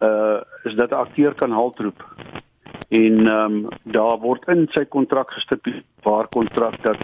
uh 0.00 0.40
is 0.64 0.74
dat 0.74 0.90
'n 0.90 1.02
akteur 1.04 1.34
kan 1.34 1.50
haltroep. 1.50 2.04
En 2.88 3.26
ehm 3.26 3.54
um, 3.54 3.68
daar 3.82 4.18
word 4.18 4.48
in 4.48 4.66
sy 4.70 4.84
kontrak 4.84 5.30
gestipuleer 5.30 5.82
waar 6.02 6.28
kontrak 6.28 6.82
dat 6.82 6.98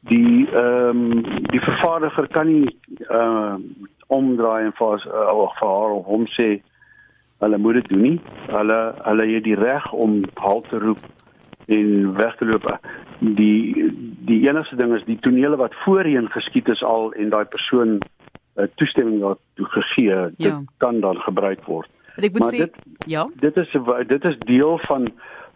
die 0.00 0.48
ehm 0.50 1.12
um, 1.12 1.22
die 1.42 1.60
vervaardiger 1.60 2.28
kan 2.28 2.46
nie 2.46 2.78
uh 3.10 3.54
omdraai 4.06 4.64
en 4.64 4.72
vir 4.72 5.06
uh, 5.06 5.52
vir 5.58 5.68
haar 5.68 5.90
of 5.90 6.04
hom 6.04 6.26
sê 6.26 6.62
hulle 7.38 7.58
moet 7.58 7.74
dit 7.74 7.88
doen 7.88 8.02
nie. 8.02 8.20
Hulle 8.46 8.94
hulle 9.02 9.26
het 9.34 9.44
die 9.44 9.54
reg 9.54 9.92
om 9.92 10.22
halt 10.34 10.68
te 10.68 10.78
roep 10.78 10.98
en 11.68 12.14
weg 12.16 12.36
te 12.36 12.46
loop. 12.48 12.66
Die 13.20 13.92
die 14.28 14.40
enigste 14.48 14.76
ding 14.76 14.94
is 14.96 15.04
die 15.04 15.18
tonele 15.20 15.56
wat 15.56 15.76
voorheen 15.84 16.28
geskied 16.32 16.68
is 16.68 16.82
al 16.82 17.12
en 17.12 17.30
daai 17.34 17.44
persoon 17.44 17.98
'n 17.98 18.00
uh, 18.56 18.66
toestemming 18.80 19.20
daartoe 19.20 19.68
gegee, 19.76 20.04
ja. 20.14 20.30
dit 20.36 20.54
kan 20.76 21.00
dan 21.00 21.16
gebruik 21.16 21.64
word. 21.64 21.90
Ek 22.16 22.34
moet 22.38 22.54
sê 22.54 22.66
ja. 23.06 23.28
Dit 23.40 23.56
is 23.56 23.76
dit 24.06 24.24
is 24.24 24.38
deel 24.38 24.78
van 24.78 25.12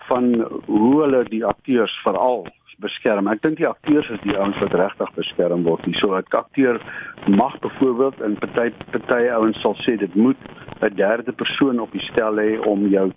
van 0.09 0.25
hoe 0.67 1.03
hulle 1.03 1.25
die 1.29 1.45
akteurs 1.45 1.95
veral 2.05 2.47
beskerm. 2.83 3.31
Ek 3.33 3.43
dink 3.43 3.61
die 3.61 3.69
akteurs 3.69 4.11
is 4.11 4.21
die 4.27 4.37
ouens 4.37 4.59
wat 4.63 4.75
regtig 4.75 5.15
beskerm 5.17 5.65
word. 5.69 5.85
Hier 5.87 5.99
so 6.01 6.15
'n 6.15 6.25
akteur 6.31 6.81
mag 7.29 7.59
byvoorbeeld 7.61 8.21
in 8.21 8.37
party 8.37 8.71
party 8.91 9.23
ouens 9.31 9.61
sal 9.63 9.77
sê 9.87 9.97
dit 9.99 10.15
moet 10.15 10.41
'n 10.83 10.95
derde 10.95 11.33
persoon 11.33 11.81
op 11.81 11.93
die 11.93 12.07
stel 12.13 12.37
hê 12.37 12.59
om 12.67 12.89
jou 12.89 13.13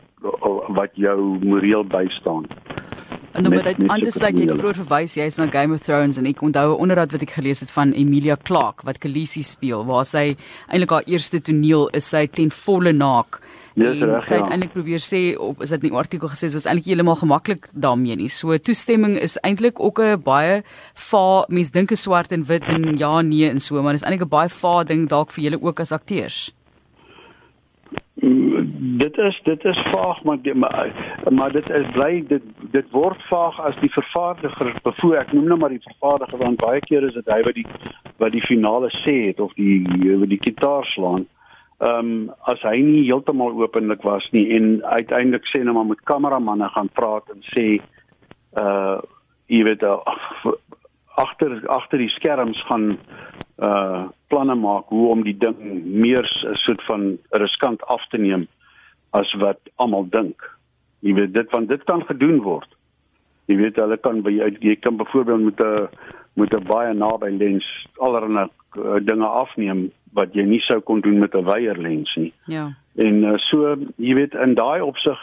wat 0.69 0.91
jou 0.93 1.19
moreel 1.43 1.83
bystaan. 1.83 2.45
En 3.35 3.43
dan 3.43 3.53
met 3.53 3.75
anders 3.87 4.17
like 4.21 4.41
ek 4.41 4.51
vroeër 4.55 4.77
verwys 4.85 5.15
jy 5.19 5.25
is 5.27 5.35
na 5.35 5.49
Game 5.51 5.73
of 5.75 5.81
Thrones 5.83 6.17
en 6.17 6.25
ek 6.29 6.41
onthou 6.41 6.69
'n 6.71 6.79
onderhoud 6.79 7.11
wat 7.11 7.21
ek 7.21 7.35
gelees 7.35 7.59
het 7.59 7.71
van 7.71 7.91
Emilia 7.91 8.37
Clarke 8.43 8.85
wat 8.85 8.97
Khaleesi 8.97 9.43
speel 9.43 9.85
waar 9.85 10.05
sy 10.05 10.37
eintlik 10.71 10.89
haar 10.89 11.03
eerste 11.05 11.41
toneel 11.41 11.89
is 11.89 12.09
sy 12.09 12.27
ten 12.27 12.51
volle 12.51 12.93
naak. 12.93 13.41
Dis 13.75 13.99
reg. 13.99 14.23
Sy 14.23 14.37
het 14.39 14.45
ja. 14.47 14.55
eintlik 14.55 14.71
probeer 14.71 15.03
sê 15.03 15.21
op 15.35 15.63
is 15.63 15.73
dit 15.75 15.81
nie 15.83 15.91
artikel 15.99 16.31
gesê 16.31 16.47
was 16.53 16.67
eintlik 16.69 16.87
heeltemal 16.87 17.17
gemaklik 17.19 17.67
daarmee 17.75 18.15
nie. 18.15 18.29
So 18.31 18.55
toestemming 18.55 19.17
is 19.19 19.35
eintlik 19.43 19.81
ook 19.83 19.99
'n 19.99 20.21
baie 20.23 20.61
va 21.09 21.45
mens 21.49 21.71
dink 21.71 21.91
is 21.91 22.03
swart 22.07 22.31
en 22.31 22.45
wit 22.47 22.69
en 22.69 22.97
ja 22.97 23.21
nee 23.21 23.49
en 23.49 23.59
so, 23.59 23.81
maar 23.81 23.91
dis 23.91 24.03
eintlik 24.03 24.23
'n 24.23 24.35
baie 24.37 24.49
va 24.49 24.83
ding 24.83 25.09
dalk 25.09 25.31
vir 25.31 25.43
julle 25.43 25.61
ook 25.61 25.79
as 25.79 25.91
akteurs. 25.91 26.53
Dit 29.03 29.17
is 29.17 29.41
dit 29.43 29.65
is 29.65 29.79
vaag 29.91 30.23
maar 30.23 30.41
die, 30.41 30.53
maar, 30.53 30.87
maar 31.31 31.51
dit 31.51 31.69
is 31.69 31.91
bly 31.91 32.23
dit 32.27 32.43
dit 32.71 32.91
word 32.91 33.21
vaag 33.29 33.59
as 33.59 33.75
die 33.81 33.91
vervaardiger 33.91 34.79
bevoer 34.83 35.17
ek 35.17 35.33
noem 35.33 35.47
nou 35.47 35.57
maar 35.57 35.69
die 35.69 35.83
vervaardiger 35.83 36.37
want 36.37 36.63
baie 36.63 36.79
keer 36.79 37.03
is 37.03 37.13
dit 37.13 37.27
hy 37.27 37.43
wat 37.43 37.55
die 37.55 37.67
wat 38.17 38.31
die 38.31 38.45
finale 38.47 38.89
sê 39.03 39.27
het 39.27 39.39
of 39.39 39.53
die 39.53 39.83
wat 40.19 40.29
die 40.29 40.43
gitaar 40.47 40.85
slaan 40.95 41.27
ehm 41.83 41.99
um, 41.99 42.31
as 42.47 42.61
hy 42.63 42.77
nie 42.81 43.03
heeltemal 43.03 43.51
openlik 43.59 44.03
was 44.07 44.25
nie 44.31 44.45
en 44.55 44.79
uiteindelik 44.83 45.43
sê 45.51 45.63
nou 45.63 45.73
maar 45.75 45.89
met 45.89 46.05
kameramanne 46.07 46.69
gaan 46.71 46.89
praat 46.93 47.29
en 47.33 47.41
sê 47.51 47.65
uh 48.55 49.01
jy 49.47 49.63
weet 49.63 49.83
uh, 49.83 49.99
agter 51.25 51.61
agter 51.67 51.99
die 51.99 52.13
skerms 52.15 52.61
gaan 52.69 52.97
uh 53.59 54.07
planne 54.31 54.55
maak 54.55 54.87
hoe 54.89 55.09
om 55.11 55.23
die 55.23 55.37
ding 55.37 55.59
meer 55.83 56.23
'n 56.23 56.55
soort 56.63 56.81
van 56.87 57.17
riskant 57.31 57.83
af 57.83 58.07
te 58.09 58.17
neem 58.17 58.47
as 59.11 59.33
wat 59.39 59.59
almal 59.75 60.07
dink. 60.09 60.41
Jy 60.99 61.13
weet 61.13 61.33
dit 61.33 61.51
want 61.51 61.69
dit 61.69 61.83
kan 61.83 62.03
gedoen 62.05 62.41
word. 62.41 62.71
Jy 63.45 63.55
weet 63.55 63.75
hulle 63.75 63.97
kan 63.97 64.21
by 64.25 64.31
jy 64.33 64.75
kan 64.75 64.97
byvoorbeeld 64.97 65.43
met 65.43 65.59
'n 65.59 65.87
met 66.35 66.53
'n 66.53 66.67
baie 66.67 66.93
naby 66.93 67.29
lens 67.37 67.67
allerlei 67.97 68.47
uh, 68.77 68.99
dinge 68.99 69.27
afneem 69.27 69.91
wat 70.15 70.33
jy 70.33 70.45
nie 70.47 70.61
sou 70.63 70.79
kon 70.79 71.01
doen 71.03 71.19
met 71.19 71.35
'n 71.35 71.43
weierlens 71.43 72.15
nie. 72.15 72.33
Ja. 72.45 72.71
En 72.95 73.23
uh, 73.23 73.37
so, 73.37 73.75
jy 73.95 74.13
weet, 74.15 74.33
in 74.33 74.55
daai 74.55 74.81
opsig 74.81 75.19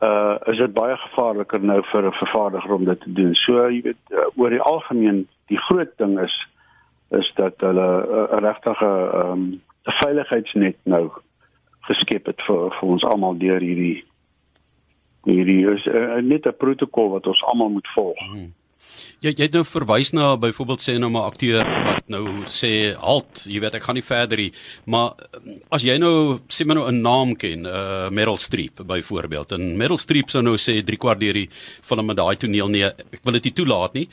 uh 0.00 0.36
is 0.48 0.56
dit 0.56 0.72
baie 0.72 0.96
gevaarliker 0.96 1.60
nou 1.60 1.82
vir 1.92 2.06
'n 2.06 2.12
vervaardiger 2.12 2.72
om 2.72 2.84
dit 2.84 3.00
te 3.00 3.12
doen. 3.12 3.34
So, 3.34 3.68
jy 3.68 3.82
weet, 3.82 4.02
uh, 4.10 4.26
oor 4.36 4.50
die 4.50 4.60
algemeen, 4.60 5.28
die 5.46 5.58
groot 5.58 5.92
ding 5.96 6.18
is 6.20 6.36
is 7.10 7.32
dat 7.34 7.54
hulle 7.58 7.88
'n 8.06 8.34
uh, 8.34 8.38
regtige 8.40 8.90
ehm 9.14 9.32
um, 9.32 9.60
veiligheidsnet 9.84 10.76
nou 10.82 11.10
geskep 11.80 12.26
het 12.26 12.42
vir 12.46 12.70
vir 12.70 12.88
ons 12.88 13.04
almal 13.04 13.36
deur 13.38 13.60
hierdie 13.60 14.04
hierdie 15.24 15.66
is 15.68 15.86
uh, 15.86 16.16
net 16.22 16.46
'n 16.46 16.56
protokol 16.56 17.10
wat 17.10 17.26
ons 17.26 17.42
almal 17.42 17.68
moet 17.68 17.88
volg. 17.94 18.18
Hmm. 18.18 18.52
Jy 19.20 19.34
jy 19.36 19.46
het 19.46 19.56
nou 19.56 19.64
verwys 19.64 20.12
na 20.16 20.32
byvoorbeeld 20.40 20.82
sê 20.82 20.96
nou 20.98 21.10
maar 21.12 21.28
akteur 21.30 21.64
wat 21.86 22.08
nou 22.08 22.44
sê 22.50 22.94
halt, 22.96 23.44
jy 23.46 23.60
weet 23.60 23.76
ek 23.78 23.84
gaan 23.86 23.98
nie 23.98 24.04
verder 24.06 24.40
nie, 24.40 24.50
maar 24.90 25.12
eh, 25.28 25.58
as 25.70 25.84
jy 25.84 25.98
nou 26.00 26.40
sê 26.48 26.66
maar 26.66 26.80
nou 26.80 26.88
'n 26.88 27.02
naam 27.02 27.36
ken, 27.36 27.66
uh 27.66 28.08
Meryl 28.10 28.36
Streep 28.36 28.80
byvoorbeeld. 28.86 29.52
En 29.52 29.76
Meryl 29.76 29.98
Streep 29.98 30.30
sou 30.30 30.42
nou 30.42 30.56
sê 30.56 30.82
3 30.84 30.96
kwart 30.96 31.20
deur 31.20 31.34
die 31.34 31.48
film 31.82 32.06
met 32.06 32.16
daai 32.16 32.36
toneel 32.36 32.68
nee, 32.68 32.84
ek 32.86 33.20
wil 33.22 33.32
dit 33.32 33.44
nie 33.44 33.52
toelaat 33.52 33.94
nie. 33.94 34.08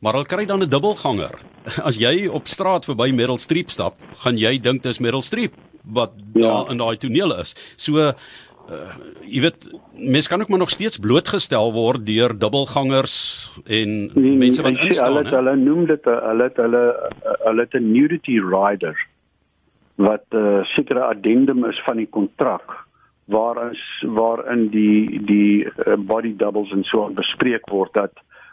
Maar 0.00 0.12
hulle 0.12 0.26
kry 0.26 0.44
dan 0.46 0.62
'n 0.62 0.68
dubbelganger. 0.68 1.34
As 1.88 1.96
jy 1.96 2.26
op 2.28 2.46
straat 2.48 2.84
verby 2.84 3.12
Meryl 3.12 3.38
Streep 3.38 3.70
stap, 3.70 4.00
gaan 4.24 4.36
jy 4.36 4.58
dink 4.58 4.82
dis 4.82 4.98
Meryl 4.98 5.22
Streep 5.22 5.52
wat 5.84 6.12
ja. 6.34 6.40
daar 6.40 6.70
in 6.70 6.78
daai 6.78 6.96
toneel 6.96 7.34
is. 7.40 7.54
So 7.76 8.12
uh, 8.68 8.94
jy 9.24 9.40
weet 9.40 9.68
mense 9.92 10.28
kan 10.28 10.40
ook 10.40 10.48
maar 10.48 10.58
nog 10.58 10.70
steeds 10.70 10.98
blootgestel 10.98 11.72
word 11.72 12.06
deur 12.06 12.38
dubbelgangers 12.38 13.16
en 13.66 14.10
nee, 14.14 14.36
mense 14.36 14.62
wat 14.62 14.76
instaan. 14.76 15.16
Hulle 15.16 15.36
hulle 15.36 15.56
noem 15.56 15.86
dit 15.86 16.04
hulle 16.04 16.50
hulle 16.54 16.84
hulle 17.46 17.66
het 17.66 17.74
'n 17.74 17.92
nudity 17.92 18.38
rider 18.38 18.96
wat 19.96 20.24
'n 20.30 20.36
uh, 20.36 20.64
sekere 20.64 21.00
addendum 21.00 21.64
is 21.64 21.80
van 21.84 21.96
die 21.96 22.08
kontrak 22.08 22.88
waar 23.24 23.70
is 23.70 24.04
waarin 24.06 24.68
die 24.68 25.24
die 25.24 25.64
uh, 25.64 25.94
body 25.96 26.36
doubles 26.36 26.70
en 26.70 26.84
so 26.84 27.08
bespreek 27.14 27.68
word 27.70 27.92
dat 27.92 28.12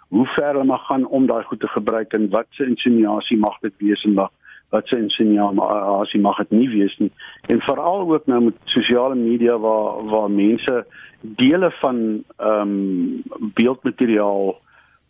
hoe 0.10 0.26
ver 0.36 0.54
hulle 0.54 0.64
mag 0.64 0.86
gaan 0.88 1.06
om 1.06 1.28
daai 1.28 1.44
goed 1.44 1.60
te 1.60 1.68
gebruik 1.68 2.14
en 2.14 2.30
wat 2.30 2.48
se 2.50 2.66
insinuasie 2.66 3.38
mag 3.38 3.58
dit 3.62 3.74
wees 3.78 4.04
en 4.04 4.14
wat 4.14 4.32
wat 4.70 4.88
se 4.88 5.04
signaal 5.08 5.54
maar 5.54 5.82
as 6.02 6.12
jy 6.12 6.20
mag 6.20 6.38
dit 6.38 6.52
nie 6.52 6.70
wees 6.70 6.98
nie 6.98 7.12
en 7.48 7.62
veral 7.62 8.10
ook 8.10 8.26
nou 8.26 8.42
met 8.50 8.56
sosiale 8.64 9.16
media 9.16 9.58
waar 9.58 10.06
waar 10.06 10.32
mense 10.32 10.86
dele 11.22 11.72
van 11.72 12.24
ehm 12.38 12.62
um, 12.62 13.24
beeldmateriaal 13.54 14.58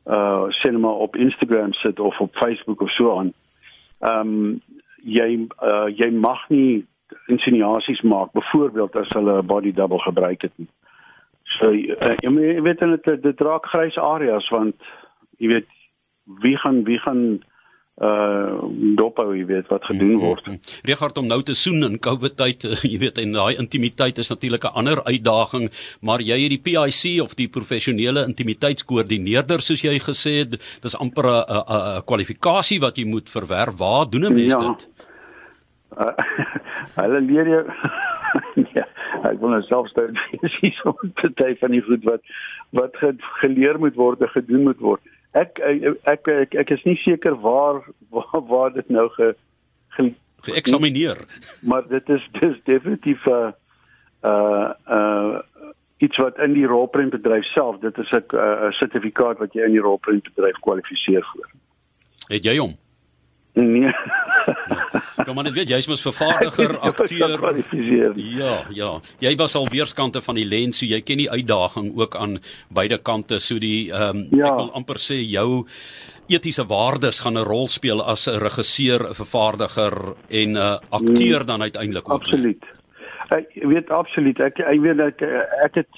uh 0.06 0.44
sinema 0.48 0.88
op 0.88 1.16
Instagram 1.16 1.74
sit 1.74 2.00
of 2.00 2.20
op 2.20 2.36
Facebook 2.36 2.82
of 2.82 2.92
so 2.92 3.18
aan. 3.18 3.34
Ehm 4.00 4.20
um, 4.20 4.62
jy 5.04 5.48
uh, 5.64 5.88
jy 5.96 6.10
mag 6.12 6.50
nie 6.50 6.86
insinuasies 7.28 8.02
maak, 8.02 8.32
byvoorbeeld 8.32 8.96
as 8.96 9.10
hulle 9.10 9.42
'n 9.42 9.46
body 9.46 9.74
double 9.74 10.00
gebruik 10.00 10.42
het 10.42 10.52
nie. 10.56 10.70
So 11.44 11.72
uh, 11.72 12.16
jy 12.16 12.62
weet 12.62 12.80
dit 12.80 13.22
dit 13.24 13.42
raak 13.42 13.66
grys 13.66 13.98
areas 13.98 14.50
want 14.50 14.76
jy 15.38 15.48
weet 15.48 15.68
wie 16.42 16.58
gaan 16.58 16.84
wie 16.84 17.00
gaan 17.00 17.44
uh 17.98 18.62
dophou 18.98 19.32
jy 19.34 19.46
weet 19.50 19.70
wat 19.74 19.86
gedoen 19.90 20.18
mhm. 20.18 20.22
word. 20.22 20.74
Regard 20.86 21.18
om 21.18 21.28
nou 21.28 21.40
te 21.42 21.56
soen 21.58 21.82
in 21.88 21.98
COVID 22.00 22.36
tyd, 22.38 22.66
jy 22.92 23.00
weet 23.02 23.18
en 23.24 23.34
daai 23.34 23.58
intimiteit 23.58 24.22
is 24.22 24.30
natuurlik 24.30 24.68
'n 24.70 24.78
ander 24.78 25.02
uitdaging, 25.04 25.70
maar 26.02 26.22
jy 26.22 26.38
het 26.44 26.54
die 26.54 26.62
PIC 26.62 27.22
of 27.24 27.34
die 27.36 27.50
professionele 27.50 28.26
intimiteitskoördineerder 28.30 29.62
soos 29.62 29.82
jy 29.82 29.98
gesê 29.98 30.38
het, 30.44 30.62
dis 30.82 30.98
amper 30.98 31.26
'n 31.26 32.06
kwalifikasie 32.06 32.80
wat 32.80 32.98
jy 32.98 33.06
moet 33.06 33.30
verwerf. 33.30 33.78
Waar 33.78 34.06
doen 34.10 34.30
'n 34.30 34.34
mens 34.34 34.54
ja. 34.54 34.62
dit? 34.68 34.90
Uh, 35.98 36.14
hulle 37.02 37.22
leer 37.22 37.48
jou 37.48 37.64
ja, 38.78 38.86
ek 39.24 39.40
wil 39.42 39.50
nou 39.50 39.62
self 39.66 39.90
sê 39.90 40.06
dis 40.62 40.78
so 40.82 40.94
'n 41.02 41.14
party 41.18 41.56
van 41.62 41.72
die 41.72 41.82
goed 41.82 42.04
wat 42.04 42.22
wat 42.78 42.94
geleer 43.42 43.80
moet 43.80 43.96
word 43.96 44.22
en 44.22 44.30
gedoen 44.30 44.64
moet 44.70 44.80
word 44.80 45.02
ek 45.42 45.60
ek 46.04 46.28
ek 46.28 46.56
ek 46.64 46.74
is 46.76 46.84
nie 46.86 46.98
seker 47.04 47.36
waar 47.42 47.84
waar, 48.16 48.42
waar 48.52 48.74
dit 48.74 48.90
nou 48.90 49.08
ge, 49.18 49.34
ge 49.98 50.10
geëksamineer. 50.48 51.22
Maar 51.62 51.88
dit 51.88 52.10
is 52.10 52.28
dis 52.40 52.58
definitief 52.64 53.26
'n 53.26 53.54
uh 54.24 54.72
uh 54.88 55.40
iets 55.98 56.18
wat 56.18 56.38
in 56.38 56.54
die 56.54 56.66
rolprentbedryf 56.66 57.46
self, 57.54 57.80
dit 57.80 57.98
is 57.98 58.12
'n 58.12 58.24
'n 58.34 58.72
sertifikaat 58.72 59.38
wat 59.38 59.54
jy 59.54 59.64
in 59.66 59.78
die 59.78 59.88
rolprentbedryf 59.90 60.60
kwalifiseer 60.60 61.26
vir. 61.34 61.48
Het 62.28 62.44
jy 62.46 62.58
hom? 62.58 62.78
Nee. 63.58 63.92
Kom 65.26 65.36
maar 65.36 65.48
net 65.48 65.56
weet 65.56 65.72
jy's 65.72 65.88
mos 65.90 66.04
vervaardiger, 66.06 66.76
akteur. 66.90 67.42
Ja, 68.16 68.54
ja. 68.74 68.90
Jy 69.24 69.34
was 69.40 69.56
al 69.58 69.68
weerskante 69.74 70.22
van 70.22 70.38
die 70.38 70.46
lens, 70.48 70.80
so 70.80 70.86
jy 70.86 71.00
ken 71.06 71.24
die 71.24 71.30
uitdaging 71.32 71.90
ook 71.98 72.16
aan 72.20 72.38
beide 72.74 73.00
kante. 73.02 73.42
So 73.44 73.60
die 73.62 73.90
ehm 73.90 74.22
um, 74.22 74.28
ja. 74.38 74.52
ek 74.52 74.62
wil 74.62 74.74
amper 74.78 75.02
sê 75.02 75.18
jou 75.24 75.66
etiese 76.28 76.68
waardes 76.70 77.24
gaan 77.24 77.40
'n 77.40 77.48
rol 77.48 77.68
speel 77.68 78.04
as 78.04 78.28
'n 78.28 78.40
regisseur, 78.44 79.10
'n 79.10 79.18
vervaardiger 79.18 79.96
en 80.30 80.58
'n 80.58 80.80
akteur 80.90 81.46
dan 81.46 81.62
uiteindelik 81.62 82.10
ook. 82.10 82.22
Absoluut. 82.22 82.64
Ek 83.30 83.50
weet 83.56 83.90
absoluut. 83.90 84.40
Ek 84.40 84.60
ek 84.60 84.80
weet 84.80 85.00
ek 85.00 85.22
ek 85.66 85.76
het 85.76 85.94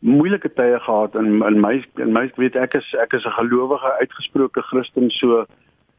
moeilike 0.00 0.48
tye 0.54 0.78
gehad 0.80 1.14
in 1.14 1.42
in 1.42 1.60
my 1.60 1.84
in 1.98 2.12
my 2.12 2.30
weet 2.36 2.56
ek 2.56 2.74
is 2.74 2.94
ek 3.02 3.12
is 3.12 3.24
'n 3.26 3.38
gelowige 3.42 3.90
uitgesproke 4.00 4.62
Christen 4.62 5.10
so 5.10 5.46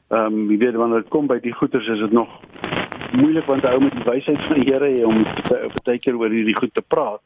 Ehm 0.07 0.33
um, 0.33 0.47
wie 0.47 0.57
weet 0.57 0.75
wanneer 0.75 1.01
dit 1.03 1.09
kom 1.11 1.27
by 1.27 1.39
die 1.43 1.53
goeters 1.53 1.87
is 1.87 1.99
dit 1.99 2.11
nog 2.11 2.29
moeilik 3.11 3.45
want 3.45 3.65
hou 3.67 3.79
met 3.81 3.95
die 3.95 4.05
wysheid 4.07 4.39
van 4.47 4.59
die 4.61 4.69
Here 4.71 5.07
om 5.07 5.23
baie 5.83 5.99
keer 5.99 6.15
oor 6.15 6.31
hierdie 6.31 6.55
goed 6.55 6.73
te 6.73 6.81
praat. 6.81 7.21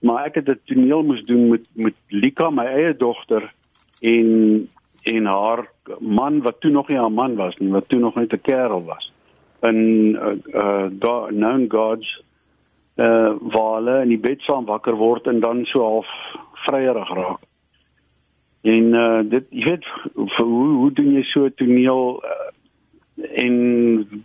Maar 0.00 0.26
ek 0.28 0.34
het 0.40 0.48
'n 0.48 0.60
toneel 0.64 1.02
moes 1.02 1.24
doen 1.24 1.48
met 1.48 1.64
met 1.74 1.94
Lika, 2.08 2.50
my 2.50 2.64
eie 2.64 2.96
dogter 2.96 3.52
en 4.00 4.68
en 5.02 5.24
haar 5.24 5.68
man 6.00 6.42
wat 6.42 6.60
toe 6.60 6.70
nog 6.70 6.88
nie 6.88 6.98
haar 6.98 7.12
man 7.12 7.36
was 7.36 7.56
nie, 7.56 7.70
wat 7.70 7.88
toe 7.88 7.98
nog 7.98 8.14
net 8.14 8.32
'n 8.32 8.40
kerel 8.40 8.84
was. 8.84 9.12
In 9.62 10.16
uh, 10.16 10.54
uh 10.54 10.88
God, 11.00 11.28
known 11.28 11.66
gods 11.68 12.22
uh 12.96 13.34
waar 13.40 13.74
hulle 13.74 14.02
in 14.02 14.08
die 14.08 14.24
bed 14.28 14.40
saam 14.40 14.64
wakker 14.64 14.96
word 14.96 15.26
en 15.26 15.40
dan 15.40 15.64
so 15.64 15.80
half 15.80 16.08
vryerig 16.52 17.08
raak. 17.14 17.40
En 18.66 18.94
uh 18.98 19.22
dit 19.30 19.46
jy 19.50 19.64
weet 19.70 19.84
hoe 20.36 20.68
hoe 20.80 20.92
doen 20.98 21.12
jy 21.14 21.22
so 21.30 21.46
'n 21.46 21.54
toneel 21.54 22.22
uh, 22.24 22.48
en 23.44 23.54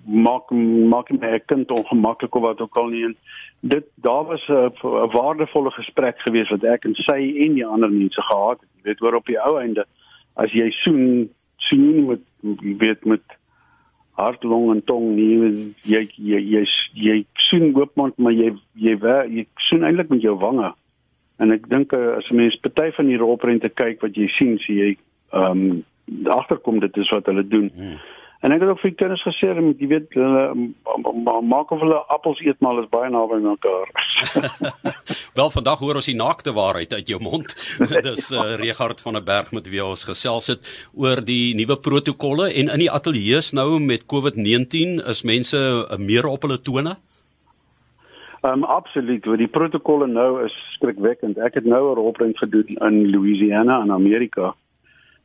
maak 0.05 0.50
maak 0.93 1.12
my 1.13 1.39
kind 1.45 1.71
ongemaklik 1.71 2.36
of 2.36 2.41
wat 2.41 2.62
ook 2.62 2.77
al 2.77 2.89
nie 2.89 3.03
en 3.03 3.15
dit 3.60 3.86
daar 3.95 4.25
was 4.25 4.48
'n 4.50 4.74
waardevolle 5.13 5.71
gesprek 5.71 6.17
geweest 6.19 6.50
wat 6.50 6.63
ek 6.63 6.86
en 6.86 6.95
sy 6.95 7.19
en 7.45 7.53
die 7.53 7.65
ander 7.65 7.91
mense 7.91 8.21
gehad 8.21 8.60
het. 8.60 8.69
Jy 8.75 8.81
weet 8.83 9.00
hoor 9.00 9.15
op 9.15 9.25
die 9.25 9.39
ou 9.39 9.60
einde 9.60 9.86
as 10.33 10.51
jy 10.51 10.69
soen 10.71 11.29
soen 11.57 11.86
nie 11.91 12.05
met 12.07 12.21
jy 12.41 12.75
weet 12.77 13.05
met 13.05 13.24
hart 14.12 14.43
long 14.43 14.71
en 14.71 14.83
tong 14.83 15.15
nie 15.15 15.74
jy 15.83 16.07
jy 16.17 16.39
jy, 16.39 16.66
jy 16.94 17.25
soen 17.50 17.75
oopmond 17.75 18.18
maar 18.18 18.33
jy 18.33 18.55
jy 18.74 18.98
jy 19.29 19.46
soen 19.70 19.83
eintlik 19.83 20.09
met 20.09 20.22
jou 20.22 20.35
wange 20.35 20.74
En 21.42 21.51
ek 21.51 21.68
dink 21.70 21.94
uh, 21.98 22.18
as 22.20 22.30
'n 22.30 22.38
mens 22.38 22.58
party 22.62 22.92
van 22.98 23.10
die 23.10 23.18
rolprente 23.18 23.70
kyk 23.70 24.01
wat 24.06 24.16
jy 24.16 24.27
sien, 24.38 24.58
sien 24.66 24.77
jy 24.77 24.92
ehm 25.32 25.66
um, 25.66 25.84
agterkom 26.27 26.80
dit 26.80 26.98
is 26.98 27.10
wat 27.10 27.25
hulle 27.25 27.48
doen. 27.48 27.72
Hmm. 27.75 28.00
En 28.42 28.51
ek 28.51 28.64
het 28.64 28.70
ook 28.72 28.80
vir 28.82 28.94
kinders 28.98 29.22
gesê, 29.22 29.51
jy 29.54 29.88
weet, 29.88 30.16
hulle 30.18 31.42
maak 31.46 31.70
of 31.72 31.80
hulle 31.84 32.00
appels 32.10 32.40
eet 32.42 32.58
maar 32.66 32.80
is 32.82 32.90
baie 32.90 33.10
naby 33.14 33.38
mekaar. 33.44 33.92
Wel 35.38 35.51
vandag 35.54 35.80
hoor 35.80 36.00
ons 36.01 36.10
die 36.10 36.18
naakte 36.18 36.54
waarheid 36.58 36.94
uit 36.94 37.12
jou 37.14 37.20
mond. 37.22 37.54
Dis 38.10 38.32
uh, 38.34 38.56
Regard 38.58 39.01
van 39.06 39.20
der 39.20 39.25
Berg 39.27 39.54
met 39.54 39.70
wie 39.70 39.84
ons 39.86 40.08
gesels 40.10 40.50
het 40.56 40.74
oor 40.98 41.22
die 41.25 41.54
nuwe 41.56 41.77
protokolle 41.77 42.50
en 42.50 42.74
in 42.74 42.86
die 42.88 42.92
ateljee 42.92 43.44
nou 43.54 43.80
met 43.80 44.10
COVID-19 44.10 45.06
is 45.14 45.22
mense 45.24 45.62
uh, 45.62 46.01
meer 46.01 46.25
op 46.25 46.50
hulle 46.50 46.58
tone. 46.66 46.98
Ehm 48.42 48.54
um, 48.54 48.64
absoluut, 48.64 49.25
want 49.25 49.38
die 49.38 49.48
protokolle 49.48 50.08
nou 50.08 50.44
is 50.46 50.54
skrikwekkend. 50.74 51.38
Ek 51.38 51.54
het 51.54 51.66
nou 51.66 51.92
'n 51.92 51.96
rolprent 51.96 52.38
gedoen 52.38 52.74
in 52.88 53.10
Louisiana 53.10 53.82
in 53.82 53.92
Amerika 53.92 54.56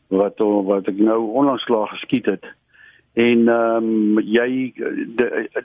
wat 0.09 0.39
wat 0.39 0.89
ek 0.89 0.99
nou 0.99 1.21
onlangs 1.33 1.65
klaar 1.65 1.89
geskiet 1.89 2.27
het. 2.27 2.45
En 3.15 3.49
ehm 3.49 3.85
um, 3.85 4.21
jy 4.21 4.73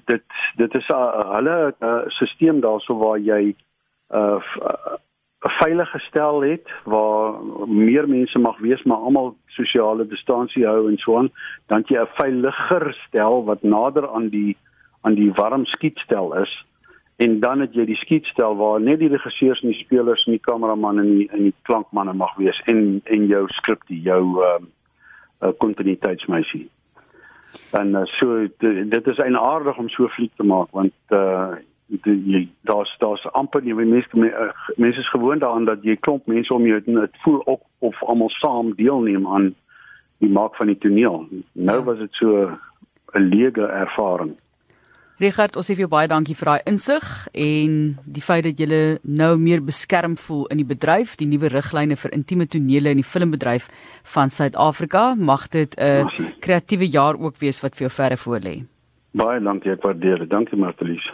dit 0.07 0.23
dit 0.55 0.75
is 0.75 0.87
'n 0.87 1.27
hulle 1.35 1.75
stelsel 2.07 2.59
daarso 2.59 2.97
waar 2.97 3.19
jy 3.19 3.43
'n 3.51 3.55
uh, 4.15 4.39
'n 5.43 5.49
veilige 5.59 5.99
stel 5.99 6.41
het 6.41 6.67
waar 6.83 7.33
meer 7.67 8.07
mense 8.09 8.39
mag 8.39 8.57
wees 8.59 8.83
maar 8.83 8.97
almal 8.97 9.35
sosiale 9.47 10.07
distansie 10.07 10.65
hou 10.65 10.87
en 10.89 10.97
so 10.97 11.17
aan, 11.17 11.29
dan 11.67 11.83
jy 11.87 11.99
'n 11.99 12.15
veiliger 12.15 12.93
stel 13.07 13.43
wat 13.43 13.63
nader 13.63 14.09
aan 14.09 14.29
die 14.29 14.57
aan 15.01 15.15
die 15.15 15.31
warm 15.33 15.65
skietstel 15.65 16.33
is 16.33 16.65
en 17.21 17.39
dan 17.39 17.59
het 17.61 17.75
jy 17.77 17.85
die 17.85 17.99
skietstel 17.99 18.55
waar 18.57 18.81
net 18.81 18.99
die 18.99 19.09
regisseurs 19.11 19.61
en 19.61 19.69
die 19.69 19.81
spelers 19.83 20.23
en 20.25 20.37
die 20.37 20.45
kameraman 20.47 21.01
en 21.01 21.09
die 21.19 21.27
en 21.29 21.49
die 21.49 21.55
klankmanne 21.69 22.13
mag 22.17 22.33
wees 22.41 22.61
en 22.71 23.01
en 23.03 23.27
jou 23.29 23.43
skrip 23.61 23.83
die 23.91 24.01
jou 24.01 24.21
ehm 24.41 24.69
uh, 25.41 25.51
kontinuïteitsmeisie. 25.57 26.67
En 27.77 27.93
uh, 27.97 28.05
so 28.17 28.47
dit 28.61 29.07
is 29.13 29.21
eienaardig 29.25 29.77
om 29.77 29.89
so 29.89 30.09
fliek 30.17 30.33
te 30.35 30.47
maak 30.53 30.71
want 30.71 31.17
uh 31.17 31.59
jy 32.05 32.47
daar's 32.61 32.91
daar's 33.03 33.25
amper 33.35 33.61
die 33.61 33.75
mense 33.75 34.21
mense 34.75 34.99
is 34.99 35.09
gewoond 35.09 35.41
daaraan 35.41 35.65
dat 35.65 35.83
jy 35.83 35.97
klomp 35.99 36.25
mense 36.25 36.53
om 36.53 36.65
jou 36.65 36.79
dit 36.85 37.17
voel 37.23 37.41
ook 37.45 37.61
of 37.79 38.03
almal 38.03 38.29
saam 38.29 38.73
deelneem 38.75 39.27
aan 39.27 39.51
die 40.23 40.29
maak 40.29 40.55
van 40.55 40.71
die 40.71 40.77
toneel. 40.77 41.27
Nou 41.51 41.77
ja. 41.77 41.83
was 41.83 41.97
dit 41.97 42.13
so 42.13 42.57
'n 43.13 43.27
leege 43.29 43.65
ervaring. 43.65 44.37
Richard, 45.21 45.53
ons 45.55 45.67
sê 45.69 45.75
vir 45.75 45.83
jou 45.83 45.91
baie 45.91 46.09
dankie 46.09 46.33
vir 46.33 46.49
daai 46.49 46.69
insig 46.71 47.05
en 47.37 47.73
die 48.09 48.23
feit 48.25 48.47
dat 48.47 48.57
jy 48.57 48.79
nou 49.05 49.35
meer 49.37 49.61
beskerm 49.61 50.15
voel 50.17 50.47
in 50.49 50.57
die 50.57 50.65
bedryf, 50.65 51.13
die 51.19 51.27
nuwe 51.29 51.51
riglyne 51.53 51.97
vir 52.03 52.15
intieme 52.17 52.47
tonele 52.49 52.95
in 52.95 53.01
die 53.03 53.05
filmbedryf 53.05 53.67
van 54.15 54.33
Suid-Afrika. 54.33 55.13
Mag 55.15 55.47
dit 55.53 55.77
'n 55.77 56.09
kreatiewe 56.41 56.89
jaar 56.89 57.19
ook 57.21 57.37
wees 57.37 57.61
wat 57.61 57.75
vir 57.75 57.87
jou 57.87 57.93
verre 58.01 58.17
voorlê. 58.17 58.65
Baie 59.13 59.39
dankie, 59.39 59.71
ek 59.71 59.83
waardeer 59.83 60.19
dit. 60.19 60.29
Dankie 60.29 60.57
Martelies. 60.57 61.11